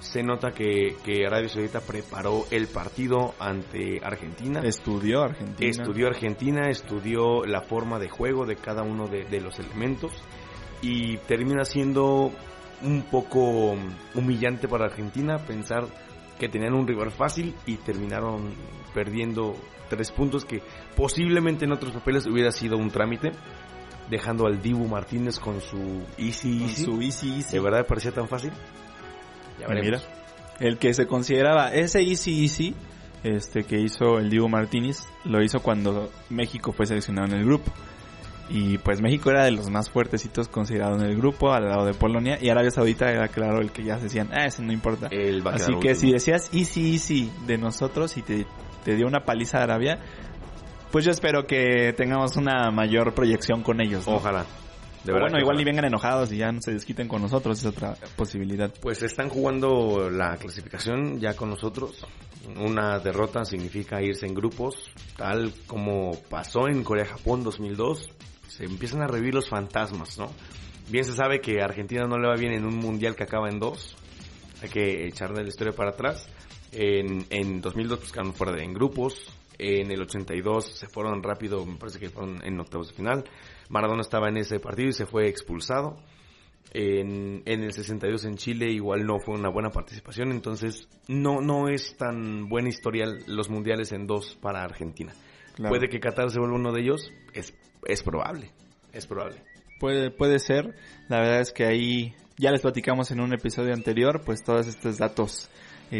[0.00, 4.60] Se nota que, que, Arabia Saudita preparó el partido ante Argentina.
[4.62, 5.70] Estudió Argentina.
[5.70, 10.12] Estudió Argentina, estudió la forma de juego de cada uno de, los elementos.
[10.82, 12.32] y termina siendo
[12.82, 13.74] un poco
[14.14, 15.86] humillante para Argentina pensar
[16.38, 18.52] que tenían un rival fácil y terminaron
[18.92, 19.54] perdiendo
[19.88, 20.62] tres puntos que
[20.96, 23.32] posiblemente en otros papeles hubiera sido un trámite,
[24.10, 26.84] dejando al Dibu Martínez con su easy Con easy.
[26.84, 27.52] su easy easy.
[27.56, 28.50] ¿De verdad parecía tan fácil?
[29.60, 30.08] Ya Mira, veremos.
[30.60, 32.74] el que se consideraba ese easy easy
[33.22, 37.72] este que hizo el Diego Martínez lo hizo cuando México fue seleccionado en el grupo
[38.50, 41.94] y pues México era de los más fuertecitos considerado en el grupo al lado de
[41.94, 45.06] Polonia y Arabia Saudita era claro el que ya se decían ah ese no importa
[45.06, 45.94] a así que último.
[45.94, 48.46] si decías easy easy de nosotros y te,
[48.84, 49.98] te dio una paliza de Arabia
[50.94, 54.14] pues yo espero que tengamos una mayor proyección con ellos ¿no?
[54.14, 54.46] Ojalá.
[55.02, 57.58] De O verdad bueno igual ni vengan enojados y ya no se desquiten con nosotros
[57.58, 62.06] es otra posibilidad Pues están jugando la clasificación ya con nosotros.
[62.60, 68.10] Una derrota significa irse en grupos, tal como pasó en Corea-Japón 2002.
[68.46, 70.30] Se empiezan a revivir los fantasmas, ¿no?
[70.90, 73.48] Bien se sabe que a Argentina no le va bien en un mundial que acaba
[73.48, 73.96] en dos.
[74.62, 76.28] Hay que echarle la historia para atrás.
[76.70, 79.28] En, en 2002 pues quedaron fuera de en grupos.
[79.58, 83.24] En el 82 se fueron rápido, me parece que fueron en octavos de final.
[83.68, 85.96] Maradona estaba en ese partido y se fue expulsado.
[86.72, 91.68] En, en el 62 en Chile igual no fue una buena participación, entonces no, no
[91.68, 95.12] es tan buena historial los mundiales en dos para Argentina.
[95.54, 95.70] Claro.
[95.70, 97.54] Puede que Qatar se vuelva uno de ellos, es,
[97.86, 98.50] es probable,
[98.92, 99.36] es probable.
[99.78, 100.74] Puede, puede ser.
[101.08, 104.98] La verdad es que ahí ya les platicamos en un episodio anterior, pues todos estos
[104.98, 105.48] datos,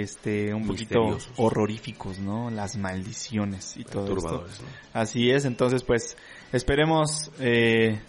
[0.03, 2.51] este, un poquito horroríficos, ¿no?
[2.51, 4.45] Las maldiciones y todo esto.
[4.45, 4.69] ¿no?
[4.93, 6.17] Así es, entonces pues
[6.53, 8.01] esperemos eh,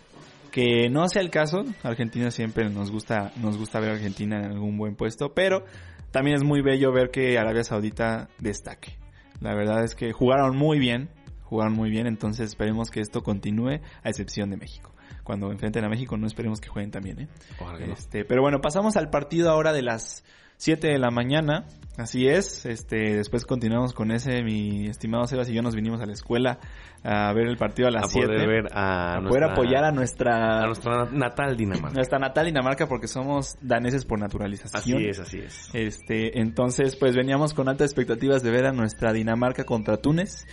[0.51, 1.63] que no sea el caso.
[1.83, 5.63] Argentina siempre nos gusta, nos gusta ver a Argentina en algún buen puesto, pero
[6.11, 8.97] también es muy bello ver que Arabia Saudita destaque.
[9.39, 11.09] La verdad es que jugaron muy bien,
[11.43, 14.91] jugaron muy bien, entonces esperemos que esto continúe a excepción de México.
[15.23, 17.27] Cuando enfrenten a México no esperemos que jueguen también, ¿eh?
[17.59, 17.93] Ojalá no.
[17.93, 20.23] Este, pero bueno, pasamos al partido ahora de las
[20.57, 21.65] 7 de la mañana.
[21.97, 22.65] Así es.
[22.65, 24.43] Este, después continuamos con ese.
[24.43, 26.59] Mi estimado Sebas y yo nos vinimos a la escuela
[27.03, 28.47] a ver el partido a las a poder 7.
[28.47, 31.95] ver a, a poder nuestra- apoyar a nuestra, a nuestra natal Dinamarca.
[31.95, 34.97] nuestra natal Dinamarca porque somos daneses por naturalización.
[34.97, 35.69] Así es, así es.
[35.73, 40.45] Este, entonces, pues veníamos con altas expectativas de ver a nuestra Dinamarca contra Túnez.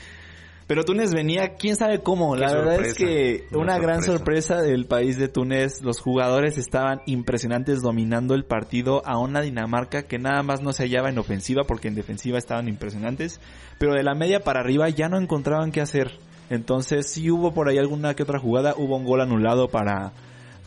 [0.73, 2.35] Pero Túnez venía, quién sabe cómo.
[2.35, 4.55] La verdad es que Una una gran sorpresa.
[4.55, 5.83] sorpresa del país de Túnez.
[5.83, 10.85] Los jugadores estaban impresionantes dominando el partido a una Dinamarca que nada más no se
[10.85, 13.39] hallaba en ofensiva porque en defensiva estaban impresionantes.
[13.79, 16.13] Pero de la media para arriba ya no encontraban qué hacer.
[16.49, 18.73] Entonces sí hubo por ahí alguna que otra jugada.
[18.75, 20.13] Hubo un gol anulado para,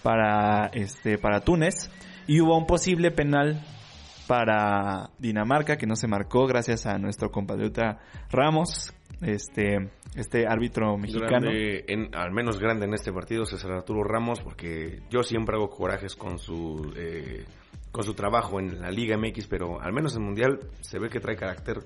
[0.04, 1.89] para, este, para Túnez.
[2.28, 3.65] Y hubo un posible penal
[4.28, 11.28] para Dinamarca que no se marcó gracias a nuestro compatriota Ramos, este, este árbitro mexicano.
[11.28, 15.69] Grande, en, al menos grande en este partido, César Arturo Ramos, porque yo siempre hago
[15.69, 17.45] corajes con su eh,
[17.91, 21.21] con su trabajo en la Liga MX, pero al menos en Mundial se ve que
[21.21, 21.80] trae carácter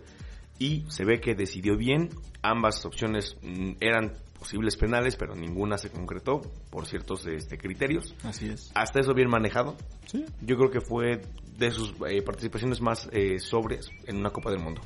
[0.57, 2.09] y se ve que decidió bien.
[2.41, 8.15] Ambas opciones mm, eran posibles penales, pero ninguna se concretó por ciertos este, criterios.
[8.23, 8.71] Así es.
[8.73, 9.75] Hasta eso bien manejado.
[10.05, 10.25] Sí.
[10.41, 11.21] Yo creo que fue
[11.57, 14.81] de sus eh, participaciones más eh, sobrias en una Copa del Mundo.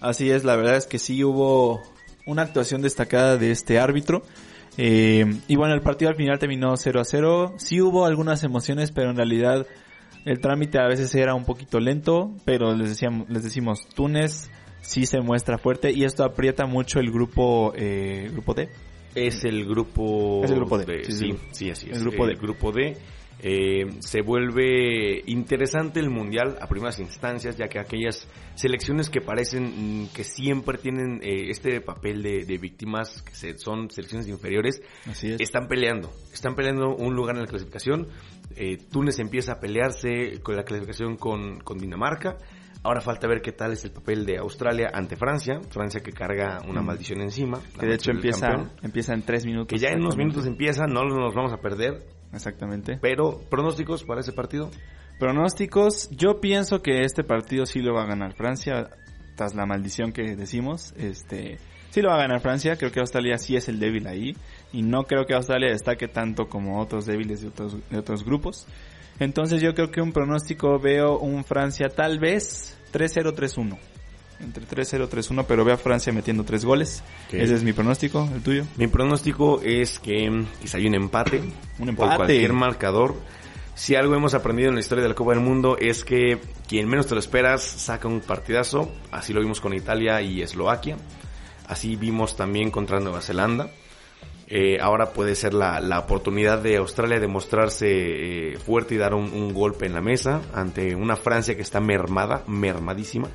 [0.00, 1.82] Así es, la verdad es que sí hubo
[2.26, 4.22] una actuación destacada de este árbitro.
[4.76, 7.54] Eh, y bueno, el partido al final terminó 0 a 0.
[7.58, 9.66] Sí hubo algunas emociones, pero en realidad
[10.24, 12.32] el trámite a veces era un poquito lento.
[12.44, 17.10] Pero les, decíamos, les decimos, Túnez sí se muestra fuerte y esto aprieta mucho el
[17.10, 18.68] grupo, eh, grupo D.
[19.14, 20.42] Es el grupo...
[20.44, 21.70] Es el grupo D, sí, Sí, sí, sí, sí.
[21.70, 21.96] así es.
[21.96, 22.32] El grupo D.
[22.32, 22.96] El grupo D.
[23.40, 30.02] Eh, se vuelve interesante el mundial a primeras instancias, ya que aquellas selecciones que parecen
[30.02, 34.82] mm, que siempre tienen eh, este papel de, de víctimas, que se- son selecciones inferiores,
[35.06, 35.40] Así es.
[35.40, 36.10] están peleando.
[36.32, 38.08] Están peleando un lugar en la clasificación.
[38.56, 42.38] Eh, Túnez empieza a pelearse con la clasificación con, con Dinamarca.
[42.82, 45.60] Ahora falta ver qué tal es el papel de Australia ante Francia.
[45.70, 46.86] Francia que carga una Mm.
[46.86, 47.60] maldición encima.
[47.78, 48.48] Que de hecho empieza,
[49.14, 49.68] en tres minutos.
[49.68, 52.02] Que ya en unos minutos empieza, no nos vamos a perder.
[52.32, 52.98] Exactamente.
[53.00, 54.70] Pero, pronósticos para ese partido.
[55.18, 58.90] Pronósticos, yo pienso que este partido sí lo va a ganar Francia,
[59.38, 61.58] tras la maldición que decimos, este,
[61.90, 64.36] sí lo va a ganar Francia, creo que Australia sí es el débil ahí,
[64.72, 68.66] y no creo que Australia destaque tanto como otros débiles de otros, de otros grupos.
[69.20, 73.78] Entonces yo creo que un pronóstico veo un Francia tal vez 3-0-3-1.
[74.40, 77.02] Entre 3-0-3-1, pero veo a Francia metiendo tres goles.
[77.26, 77.34] Ok.
[77.34, 78.64] Ese es mi pronóstico, el tuyo.
[78.76, 81.40] Mi pronóstico es que quizá hay un empate.
[81.40, 82.16] Un Por empate.
[82.16, 83.16] cualquier marcador.
[83.74, 86.88] Si algo hemos aprendido en la historia de la Copa del Mundo es que quien
[86.88, 88.92] menos te lo esperas saca un partidazo.
[89.12, 90.96] Así lo vimos con Italia y Eslovaquia.
[91.66, 93.70] Así vimos también contra Nueva Zelanda.
[94.48, 99.12] Eh, ahora puede ser la, la, oportunidad de Australia de mostrarse eh, fuerte y dar
[99.12, 103.28] un, un, golpe en la mesa ante una Francia que está mermada, mermadísima.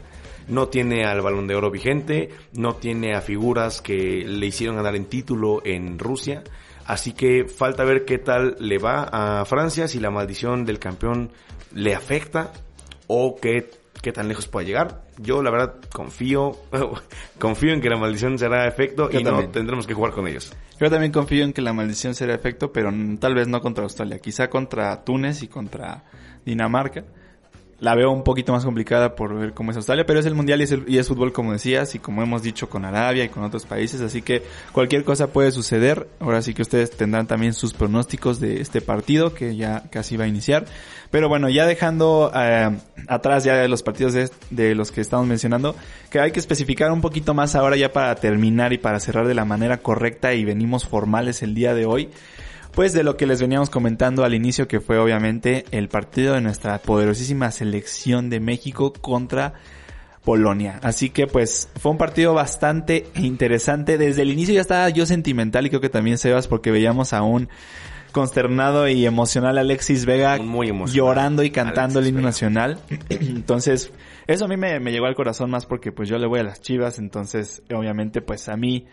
[0.47, 4.95] No tiene al balón de oro vigente, no tiene a figuras que le hicieron ganar
[4.95, 6.43] en título en Rusia.
[6.85, 11.31] Así que falta ver qué tal le va a Francia, si la maldición del campeón
[11.73, 12.51] le afecta
[13.07, 13.69] o qué,
[14.01, 15.03] qué tan lejos puede llegar.
[15.17, 16.57] Yo la verdad confío,
[17.39, 19.47] confío en que la maldición será efecto Yo y también.
[19.47, 20.53] no tendremos que jugar con ellos.
[20.79, 24.19] Yo también confío en que la maldición será efecto, pero tal vez no contra Australia,
[24.19, 26.03] quizá contra Túnez y contra
[26.45, 27.05] Dinamarca.
[27.83, 30.61] La veo un poquito más complicada por ver cómo es Australia, pero es el mundial
[30.61, 33.27] y es, el- y es fútbol como decías y como hemos dicho con Arabia y
[33.27, 34.41] con otros países, así que
[34.71, 36.07] cualquier cosa puede suceder.
[36.21, 40.23] Ahora sí que ustedes tendrán también sus pronósticos de este partido que ya casi va
[40.23, 40.63] a iniciar.
[41.11, 42.71] Pero bueno, ya dejando eh,
[43.09, 45.75] atrás ya de los partidos de, de los que estamos mencionando,
[46.09, 49.35] que hay que especificar un poquito más ahora ya para terminar y para cerrar de
[49.35, 52.09] la manera correcta y venimos formales el día de hoy.
[52.73, 56.41] Pues de lo que les veníamos comentando al inicio, que fue obviamente el partido de
[56.41, 59.53] nuestra poderosísima selección de México contra
[60.23, 60.79] Polonia.
[60.81, 63.99] Así que pues fue un partido bastante interesante.
[63.99, 67.21] Desde el inicio ya estaba yo sentimental y creo que también Sebas porque veíamos a
[67.21, 67.47] un
[68.11, 70.95] consternado y emocional Alexis Vega Muy emocional.
[70.95, 72.29] llorando y cantando el himno Vega.
[72.29, 72.79] nacional.
[73.09, 73.91] Entonces,
[74.27, 76.43] eso a mí me, me llegó al corazón más porque pues yo le voy a
[76.43, 78.87] las chivas, entonces obviamente pues a mí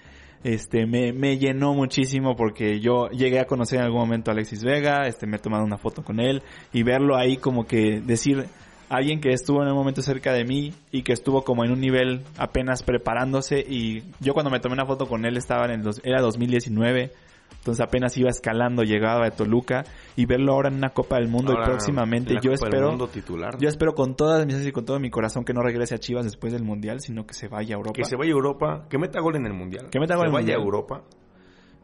[0.44, 4.62] este me, me llenó muchísimo porque yo llegué a conocer en algún momento a Alexis
[4.64, 8.46] Vega, este me he tomado una foto con él y verlo ahí como que decir
[8.88, 11.81] alguien que estuvo en un momento cerca de mí y que estuvo como en un
[11.81, 15.83] nivel apenas preparándose y yo cuando me tomé una foto con él estaba en el
[15.83, 17.12] dos- era 2019
[17.58, 19.84] entonces apenas iba escalando llegaba de Toluca
[20.16, 22.74] y verlo ahora en una Copa del Mundo Ahora, y próximamente en yo Copa del
[22.74, 23.58] espero Mundo titular.
[23.58, 26.24] yo espero con todas mis y con todo mi corazón que no regrese a Chivas
[26.24, 27.94] después del Mundial, sino que se vaya a Europa.
[27.96, 29.88] Que se vaya a Europa, que meta gol en el Mundial.
[29.90, 30.62] Que meta gol en se el vaya a.
[30.62, 31.02] Europa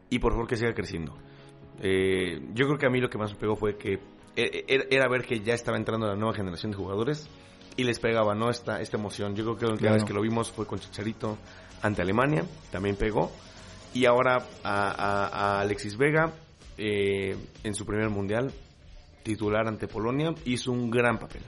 [0.09, 1.15] y por favor que siga creciendo.
[1.79, 3.99] Eh, yo creo que a mí lo que más me pegó fue que
[4.35, 7.29] e- era, era ver que ya estaba entrando la nueva generación de jugadores
[7.75, 8.49] y les pegaba, ¿no?
[8.49, 9.35] Esta, esta emoción.
[9.35, 10.01] Yo creo que la última Claro.
[10.01, 11.37] vez que lo vimos fue con Chicharito
[11.83, 13.31] ante Alemania, también pegó.
[13.93, 16.33] Y ahora a, a- a Alexis Vega,
[16.77, 18.51] eh, en su primer Mundial,
[19.23, 21.41] titular ante Polonia, hizo un gran papel.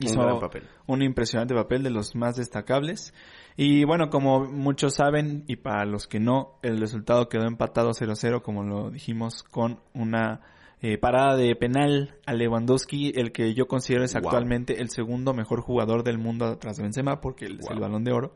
[0.00, 0.64] Hizo un gran papel.
[0.86, 3.14] un impresionante papel de los más destacables.
[3.56, 8.42] Y bueno, como muchos saben, y para los que no, el resultado quedó empatado 0-0,
[8.42, 10.42] como lo dijimos, con una
[10.82, 14.24] eh, parada de penal a Lewandowski, el que yo considero es Wow.
[14.24, 18.12] actualmente el segundo mejor jugador del mundo tras Benzema, porque él es el balón de
[18.12, 18.34] oro.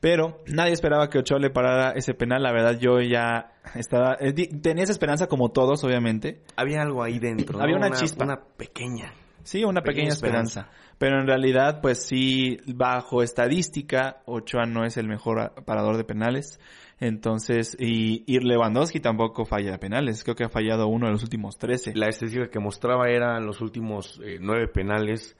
[0.00, 2.42] Pero nadie esperaba que Ochoa le parara ese penal.
[2.42, 4.16] La verdad, yo ya estaba.
[4.20, 6.42] eh, di- tenía esa esperanza como todos, obviamente.
[6.56, 7.60] Había algo ahí dentro.
[7.60, 8.24] Había una chispa.
[8.24, 9.12] Una pequeña.
[9.42, 10.60] Sí, una pequeña, Pequeña esperanza.
[10.60, 10.96] esperanza.
[10.98, 16.58] Pero en realidad, pues sí, bajo estadística, Ochoa no es el mejor parador de penales.
[17.00, 20.22] Entonces, y, y Lewandowski tampoco falla penales.
[20.22, 21.94] Creo que ha fallado uno de los últimos 13.
[21.94, 25.36] La estadística que mostraba eran los últimos eh, nueve penales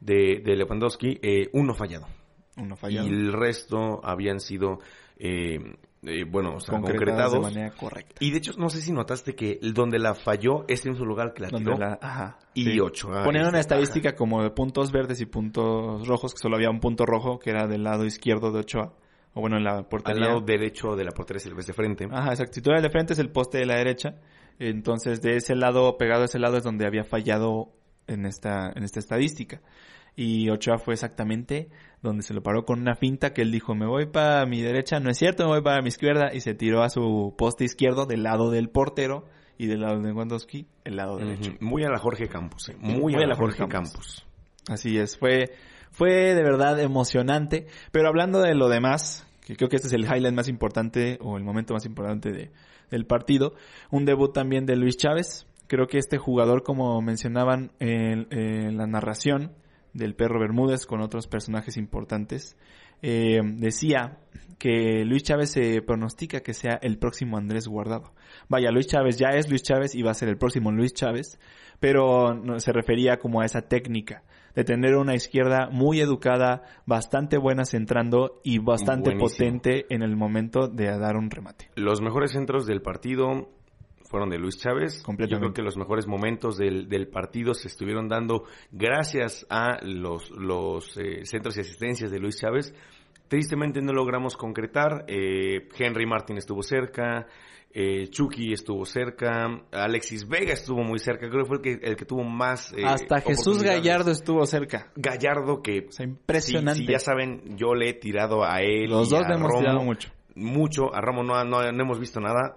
[0.00, 2.06] de, de Lewandowski, eh, uno fallado.
[2.58, 3.06] Uno fallado.
[3.06, 4.78] Y el resto habían sido,
[5.16, 5.58] eh,
[6.02, 7.32] eh, bueno, o sea, concretados concretados.
[7.34, 8.14] de manera correcta.
[8.20, 11.04] Y de hecho, no sé si notaste que el- donde la falló es en su
[11.04, 11.78] lugar que la Donde tiró.
[11.78, 12.80] la, ajá, y sí.
[12.80, 13.24] Ochoa.
[13.24, 16.80] Ponían es una estadística como de puntos verdes y puntos rojos, que solo había un
[16.80, 18.94] punto rojo, que era del lado izquierdo de Ochoa.
[19.34, 19.82] O bueno, en la baja.
[19.82, 20.26] Al portería.
[20.26, 22.08] lado derecho de la portería Silvestre de frente.
[22.10, 22.54] Ajá, exacto.
[22.54, 24.16] Si tú eres de frente es el poste de la derecha.
[24.58, 27.72] Entonces, de ese lado, pegado a ese lado, es donde había fallado
[28.08, 29.60] en esta, en esta estadística.
[30.16, 31.68] Y Ochoa fue exactamente
[32.02, 35.00] donde se lo paró con una finta que él dijo, me voy para mi derecha,
[35.00, 38.06] no es cierto, me voy para mi izquierda, y se tiró a su poste izquierdo
[38.06, 41.52] del lado del portero y del lado de Lewandowski, el lado derecho.
[41.60, 42.76] Muy a la Jorge Campos, eh.
[42.78, 44.24] muy, a la Jorge Campos.
[44.68, 45.52] Así es, fue,
[45.90, 47.66] fue de verdad emocionante.
[47.90, 51.36] Pero hablando de lo demás, que creo que este es el highlight más importante o
[51.36, 52.52] el momento más importante de,
[52.90, 53.54] del partido,
[53.90, 55.46] un debut también de Luis Chávez.
[55.66, 59.52] Creo que este jugador, como mencionaban en, en la narración
[59.92, 62.56] del perro Bermúdez con otros personajes importantes,
[63.02, 64.18] eh, decía
[64.58, 68.12] que Luis Chávez se pronostica que sea el próximo Andrés Guardado.
[68.48, 71.38] Vaya, Luis Chávez ya es Luis Chávez y va a ser el próximo Luis Chávez,
[71.78, 74.24] pero se refería como a esa técnica
[74.54, 79.28] de tener una izquierda muy educada, bastante buena centrando y bastante Buenísimo.
[79.28, 81.70] potente en el momento de dar un remate.
[81.76, 83.50] Los mejores centros del partido
[84.08, 85.02] fueron de Luis Chávez.
[85.02, 85.34] Completamente.
[85.34, 90.30] Yo creo que los mejores momentos del, del partido se estuvieron dando gracias a los,
[90.30, 92.74] los eh, centros y asistencias de Luis Chávez.
[93.28, 95.04] Tristemente no logramos concretar.
[95.06, 97.26] Eh, Henry Martin estuvo cerca.
[97.70, 99.46] Eh, Chucky estuvo cerca.
[99.70, 101.28] Alexis Vega estuvo muy cerca.
[101.28, 102.72] Creo que fue el que, el que tuvo más.
[102.72, 103.62] eh, Hasta Jesús.
[103.62, 104.90] Gallardo estuvo cerca.
[104.96, 106.80] Gallardo que O sea, impresionante.
[106.80, 108.88] Sí, sí, ya saben, yo le he tirado a él.
[108.88, 110.10] Los y dos a le hemos Romo tirado mucho.
[110.34, 110.94] Mucho.
[110.94, 112.56] A Romo no, no, no hemos visto nada.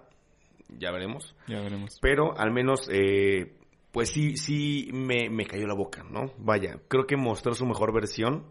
[0.78, 1.36] Ya veremos.
[1.48, 1.98] Ya veremos.
[2.02, 3.54] Pero al menos, eh,
[3.92, 6.34] pues sí, sí me, me cayó la boca, ¿no?
[6.38, 8.46] Vaya, creo que mostró su mejor versión,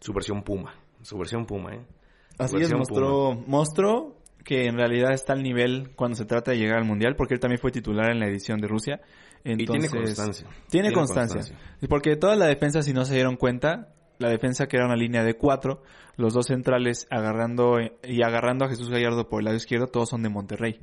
[0.00, 0.74] su versión Puma.
[1.02, 1.86] Su versión Puma, ¿eh?
[2.38, 6.78] Así es, mostró, mostró que en realidad está al nivel cuando se trata de llegar
[6.78, 9.00] al Mundial, porque él también fue titular en la edición de Rusia.
[9.44, 10.48] Y tiene Entonces, constancia.
[10.70, 11.56] Tiene constancia.
[11.88, 15.22] Porque toda la defensa, si no se dieron cuenta, la defensa que era una línea
[15.22, 15.82] de cuatro,
[16.16, 20.22] los dos centrales agarrando y agarrando a Jesús Gallardo por el lado izquierdo, todos son
[20.22, 20.80] de Monterrey.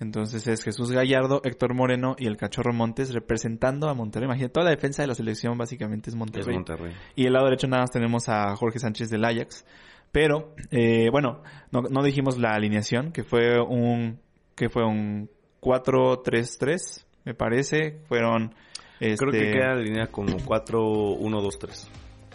[0.00, 4.26] Entonces es Jesús Gallardo, Héctor Moreno y el Cachorro Montes representando a Monterrey.
[4.26, 6.54] Imagínate, toda la defensa de la selección básicamente es Es Monterrey.
[6.54, 6.92] Monterrey.
[7.14, 9.64] Y el lado derecho nada más tenemos a Jorge Sánchez del Ajax.
[10.10, 11.42] Pero, eh, bueno,
[11.72, 14.20] no, no dijimos la alineación, que fue un,
[14.54, 15.28] que fue un
[15.60, 18.00] 4-3-3, me parece.
[18.08, 18.54] Fueron,
[18.98, 21.88] Creo que este, queda la línea como 4-1-2-3.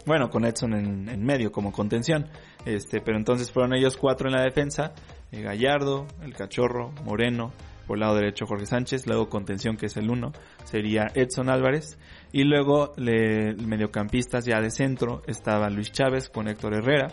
[0.06, 2.26] bueno, con Edson en, en medio como contención.
[2.66, 4.94] Este, pero entonces fueron ellos cuatro en la defensa.
[5.32, 7.52] eh, Gallardo, el Cachorro, Moreno,
[7.88, 10.32] por el lado derecho Jorge Sánchez, luego contención que es el uno,
[10.64, 11.98] sería Edson Álvarez.
[12.32, 17.08] Y luego le, mediocampistas ya de centro estaba Luis Chávez con Héctor Herrera.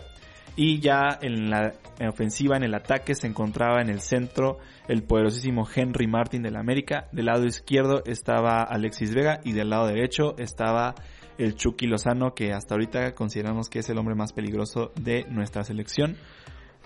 [0.55, 5.03] Y ya en la en ofensiva, en el ataque, se encontraba en el centro el
[5.03, 7.07] poderosísimo Henry Martin del América.
[7.11, 10.93] Del lado izquierdo estaba Alexis Vega y del lado derecho estaba
[11.37, 15.63] el Chucky Lozano, que hasta ahorita consideramos que es el hombre más peligroso de nuestra
[15.63, 16.15] selección.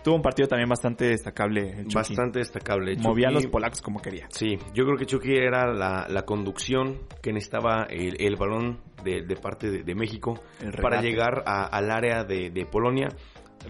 [0.03, 1.81] Tuvo un partido también bastante destacable.
[1.81, 1.85] El.
[1.93, 2.95] Bastante destacable.
[2.97, 4.25] Movía a los polacos como quería.
[4.31, 9.21] Sí, yo creo que Chucky era la, la conducción que necesitaba el, el balón de,
[9.21, 10.39] de parte de, de México
[10.81, 13.09] para llegar a- al área de, de Polonia.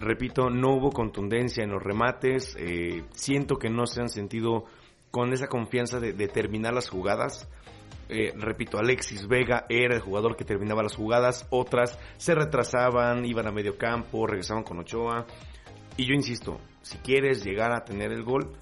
[0.00, 2.56] Repito, no hubo contundencia en los remates.
[2.58, 4.64] eh, siento que no se han sentido
[5.10, 7.46] con esa confianza de terminar las jugadas.
[8.12, 11.46] Eh, repito, Alexis Vega era el jugador que terminaba las jugadas.
[11.50, 15.26] Otras se retrasaban, iban a medio campo, regresaban con Ochoa.
[15.96, 18.52] Y yo insisto, si quieres llegar a tener el gol,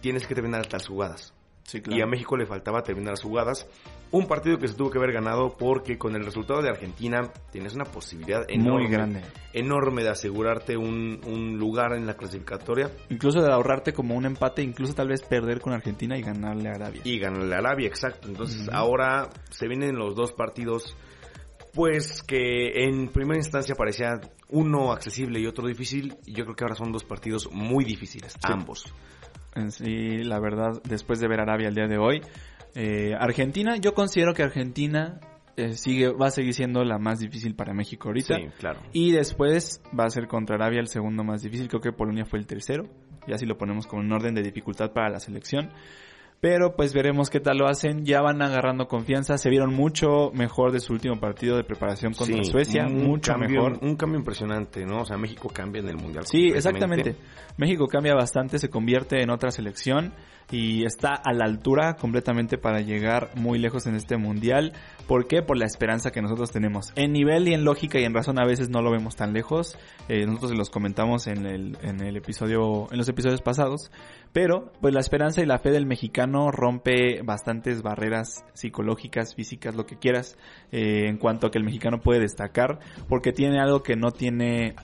[0.00, 1.32] tienes que terminar las jugadas
[1.66, 3.66] Sí, y a México le faltaba terminar las jugadas.
[4.12, 7.74] Un partido que se tuvo que haber ganado porque con el resultado de Argentina tienes
[7.74, 9.22] una posibilidad enorme, Muy grande.
[9.52, 14.62] enorme de asegurarte un, un lugar en la clasificatoria Incluso de ahorrarte como un empate,
[14.62, 17.00] incluso tal vez perder con Argentina y ganarle a Arabia.
[17.04, 18.28] y ganarle a Arabia, exacto.
[18.28, 20.96] Entonces ahora se vienen los dos partidos,
[21.74, 26.16] pues que en primera instancia parecía uno accesible y otro difícil.
[26.24, 28.84] Y yo creo que ahora son dos partidos muy difíciles, ambos.
[29.54, 32.20] En sí, la verdad, después de ver Arabia el día de hoy,
[32.76, 35.18] eh, Argentina, yo considero que Argentina
[35.56, 38.36] eh, sigue, va a seguir siendo la más difícil para México ahorita.
[38.36, 38.80] Sí, claro.
[38.92, 41.68] Y después va a ser contra Arabia el segundo más difícil.
[41.68, 42.84] Creo que Polonia fue el tercero.
[43.26, 45.70] Ya si lo ponemos como en orden de dificultad para la selección.
[46.40, 48.04] Pero pues veremos qué tal lo hacen.
[48.04, 49.38] Ya van agarrando confianza.
[49.38, 52.84] Se vieron mucho mejor de su último partido de preparación contra Sí, Suecia.
[52.86, 53.78] Mucho cambio- mejor.
[53.82, 55.00] Un cambio impresionante, ¿no?
[55.00, 56.24] O sea, México cambia en el Mundial.
[56.26, 57.16] Sí, exactamente.
[57.56, 60.12] México cambia bastante, se convierte en otra selección
[60.52, 64.74] y está a la altura completamente para llegar muy lejos en este mundial.
[65.08, 65.42] ¿Por qué?
[65.42, 66.92] Por la esperanza que nosotros tenemos.
[66.96, 69.76] En nivel y en lógica y en razón a veces no lo vemos tan lejos.
[70.08, 73.90] Eh, nosotros se los comentamos en el, en el episodio, en los episodios pasados.
[74.36, 79.86] Pero, pues la esperanza y la fe del mexicano rompe bastantes barreras psicológicas, físicas, lo
[79.86, 80.36] que quieras,
[80.70, 84.74] eh, en cuanto a que el mexicano puede destacar, porque tiene algo que no tiene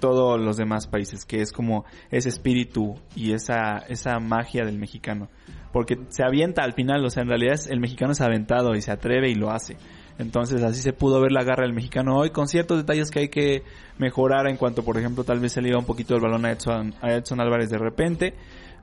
[0.00, 5.28] todos los demás países, que es como ese espíritu y esa, esa magia del mexicano.
[5.72, 8.90] Porque se avienta al final, o sea, en realidad el mexicano es aventado y se
[8.90, 9.76] atreve y lo hace.
[10.18, 13.28] Entonces así se pudo ver la garra del mexicano hoy con ciertos detalles que hay
[13.28, 13.62] que
[13.98, 16.50] mejorar en cuanto, por ejemplo, tal vez se le iba un poquito el balón a
[16.50, 18.34] Edson, a Edson Álvarez de repente,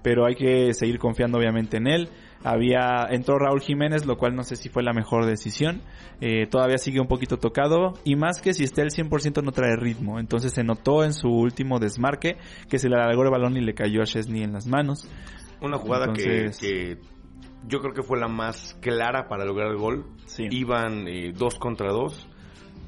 [0.05, 2.09] pero hay que seguir confiando obviamente en él.
[2.43, 5.81] Había, entró Raúl Jiménez, lo cual no sé si fue la mejor decisión.
[6.21, 9.75] Eh, todavía sigue un poquito tocado y más que si esté al 100% no trae
[9.75, 10.19] ritmo.
[10.19, 12.37] Entonces se notó en su último desmarque
[12.69, 15.09] que se le alargó el balón y le cayó a Chesney en las manos.
[15.59, 16.99] Una jugada que-
[17.67, 20.05] yo creo que fue la más clara para lograr el gol.
[20.27, 20.45] Sí.
[20.51, 22.29] Iban eh, dos contra dos.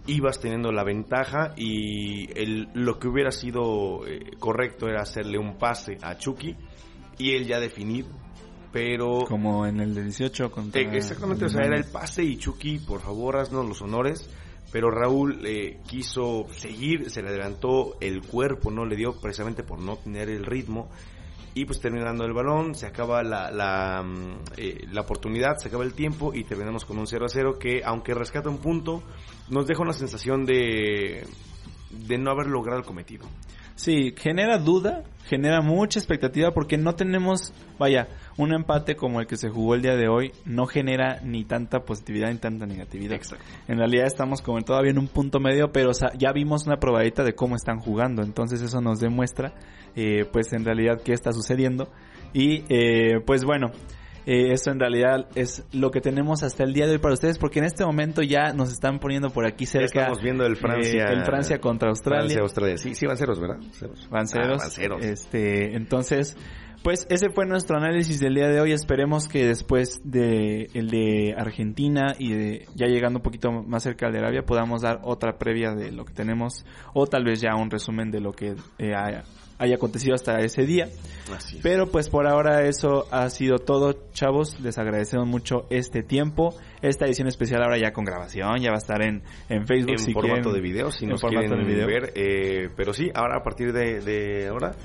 [0.06, 5.58] Ibas teniendo la ventaja y el, lo que hubiera sido eh, correcto era hacerle un
[5.58, 6.56] pase a Chucky
[7.18, 8.06] y él ya definir.
[8.72, 10.82] Pero Como en el de 18 contra...
[10.82, 14.30] Eh, Exactamente, o sea, era el pase y Chucky, por favor, haznos los honores.
[14.72, 19.80] Pero Raúl eh, quiso seguir, se le adelantó el cuerpo, no le dio precisamente por
[19.80, 20.90] no tener el ritmo.
[21.54, 25.86] Y pues terminando el balón, se acaba la, la, mm, eh, la oportunidad, se acaba
[25.86, 29.02] el tiempo y terminamos con un 0 a 0 que aunque rescata un punto,
[29.50, 31.26] nos deja una sensación de,
[31.90, 33.26] de no haber logrado el cometido.
[33.78, 39.38] Sí, genera duda, genera mucha expectativa porque no tenemos, vaya, un empate como el que
[39.38, 43.14] se jugó el día de hoy no genera ni tanta positividad ni tanta negatividad.
[43.14, 43.46] Exacto.
[43.68, 46.78] En realidad estamos como todavía en un punto medio, pero o sea, ya vimos una
[46.78, 49.54] probadita de cómo están jugando, entonces eso nos demuestra,
[49.96, 51.92] eh, pues en realidad qué está sucediendo
[52.34, 53.72] y eh, pues bueno.
[54.28, 57.38] Eh, eso en realidad es lo que tenemos hasta el día de hoy para ustedes,
[57.40, 59.88] porque en este momento ya nos están poniendo por aquí cerca.
[59.94, 61.06] Ya estamos viendo el Francia.
[61.06, 62.20] eh, el Francia contra Australia.
[62.20, 62.78] Francia, Australia.
[62.78, 63.60] Sí, sí, van ceros, ¿verdad?
[63.72, 64.10] Ceros.
[64.10, 64.62] Van ceros.
[64.62, 65.06] Ah, van ceros.
[65.06, 66.36] Este, entonces,
[66.84, 68.74] pues ese fue nuestro análisis del día de hoy.
[68.74, 74.12] Esperemos que después de el de Argentina y de ya llegando un poquito más cerca
[74.12, 77.70] de Arabia podamos dar otra previa de lo que tenemos o tal vez ya un
[77.70, 78.94] resumen de lo que eh,
[79.58, 80.90] haya, acontecido hasta ese día.
[81.36, 81.64] Así es.
[81.64, 84.60] Pero pues por ahora eso ha sido todo, chavos.
[84.60, 86.56] Les agradecemos mucho este tiempo.
[86.82, 90.00] Esta edición especial ahora ya con grabación, ya va a estar en, en Facebook en
[90.00, 90.54] si formato quieren.
[90.54, 91.88] de video, si en nos quieren de video.
[91.88, 92.12] ver.
[92.16, 94.76] eh, pero sí, ahora a partir de, de ahora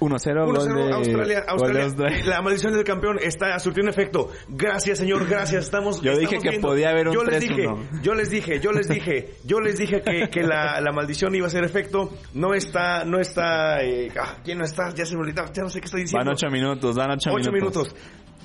[0.00, 2.24] 1-0, gol 1-0 de- Australia, de Australia.
[2.26, 4.30] La maldición del campeón está surtiendo efecto.
[4.48, 5.64] Gracias, señor, gracias.
[5.64, 6.68] Estamos Yo dije que viendo.
[6.68, 7.48] podía haber un Yo les 3-1.
[7.48, 11.34] dije, yo les dije, yo les dije, yo les dije que, que la, la maldición
[11.34, 12.10] iba a hacer efecto.
[12.34, 14.90] No está, no está, eh, ah, ¿quién no está?
[14.94, 16.24] Ya se me olvidó, ya no sé qué estoy diciendo.
[16.26, 17.88] Van 8 minutos, van 8 Ocho minutos.
[17.94, 17.94] minutos.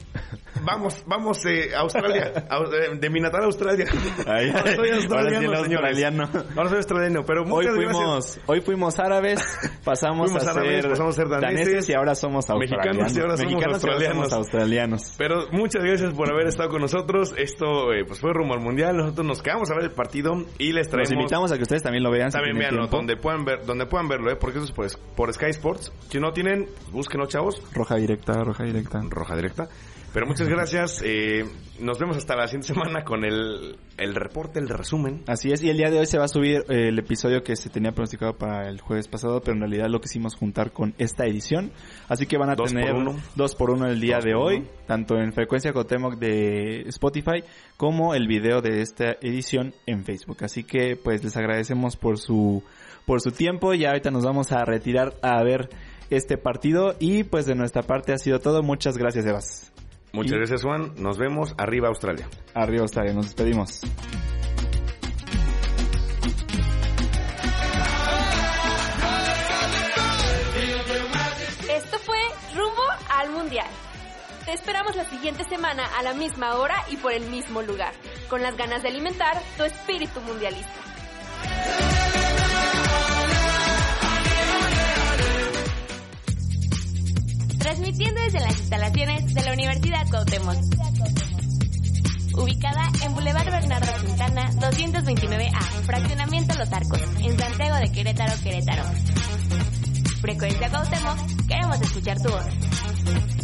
[0.63, 2.69] Vamos, vamos, eh, a Australia, Au-
[2.99, 3.85] de mi natal Australia.
[4.27, 5.59] Ay, Ahora soy ahora sí australiano, señores.
[5.59, 6.29] australiano.
[6.55, 8.41] Ahora soy australiano, pero Hoy fuimos, gracias.
[8.45, 9.39] hoy fuimos árabes,
[9.83, 12.71] pasamos, Fuimos a, árabes, ser pasamos a ser daneses, y ahora somos australianos.
[12.71, 14.29] mexicanos y ahora somos Mexicanos ahora australianos.
[14.29, 15.15] somos australianos.
[15.17, 17.33] Pero muchas gracias por haber estado con nosotros.
[17.37, 18.97] Esto eh, pues fue rumbo al mundial.
[18.97, 21.11] Nosotros nos quedamos a ver el partido y les Los traemos.
[21.11, 22.31] invitamos a que ustedes también lo vean.
[22.31, 25.51] También veanlo, donde puedan ver, donde puedan verlo, eh, porque eso es por, por Sky
[25.51, 25.91] Sports.
[26.09, 27.61] Si no tienen, búsquenlo, chavos.
[27.73, 28.99] Roja directa, roja directa.
[29.09, 29.67] Roja directa.
[30.11, 31.01] Pero muchas gracias.
[31.03, 31.43] eh,
[31.79, 35.23] nos vemos hasta la siguiente semana con el, el reporte, el resumen.
[35.27, 37.55] Así es, y el día de hoy se va a subir eh, el episodio que
[37.55, 41.25] se tenía pronosticado para el jueves pasado, pero en realidad lo quisimos juntar con esta
[41.25, 41.71] edición.
[42.07, 43.15] Así que van a Dos por tener uno.
[43.35, 44.67] dos por uno el día Dos de hoy, uno.
[44.87, 47.43] tanto en Frecuencia Cotemoc de Spotify
[47.77, 50.37] como el video de esta edición en Facebook.
[50.43, 52.63] Así que pues les agradecemos por su,
[53.05, 55.69] por su tiempo y ahorita nos vamos a retirar a ver
[56.09, 58.63] este partido y pues de nuestra parte ha sido todo.
[58.63, 59.71] Muchas gracias, Evas.
[60.11, 60.93] Muchas Y- gracias, Juan.
[60.97, 62.27] Nos vemos arriba, Australia.
[62.53, 63.81] Arriba Australia, nos despedimos.
[71.69, 72.17] Esto fue
[72.55, 73.67] Rumbo al Mundial.
[74.45, 77.93] Te esperamos la siguiente semana a la misma hora y por el mismo lugar,
[78.29, 81.88] con las ganas de alimentar tu espíritu mundialista.
[87.69, 90.55] Transmitiendo desde las instalaciones de la Universidad Cuauhtémoc.
[92.33, 98.83] Ubicada en Boulevard Bernardo Quintana, 229A, Fraccionamiento Los Arcos, en Santiago de Querétaro, Querétaro.
[100.19, 103.38] Frecuencia Cuauhtémoc, queremos escuchar tu voz.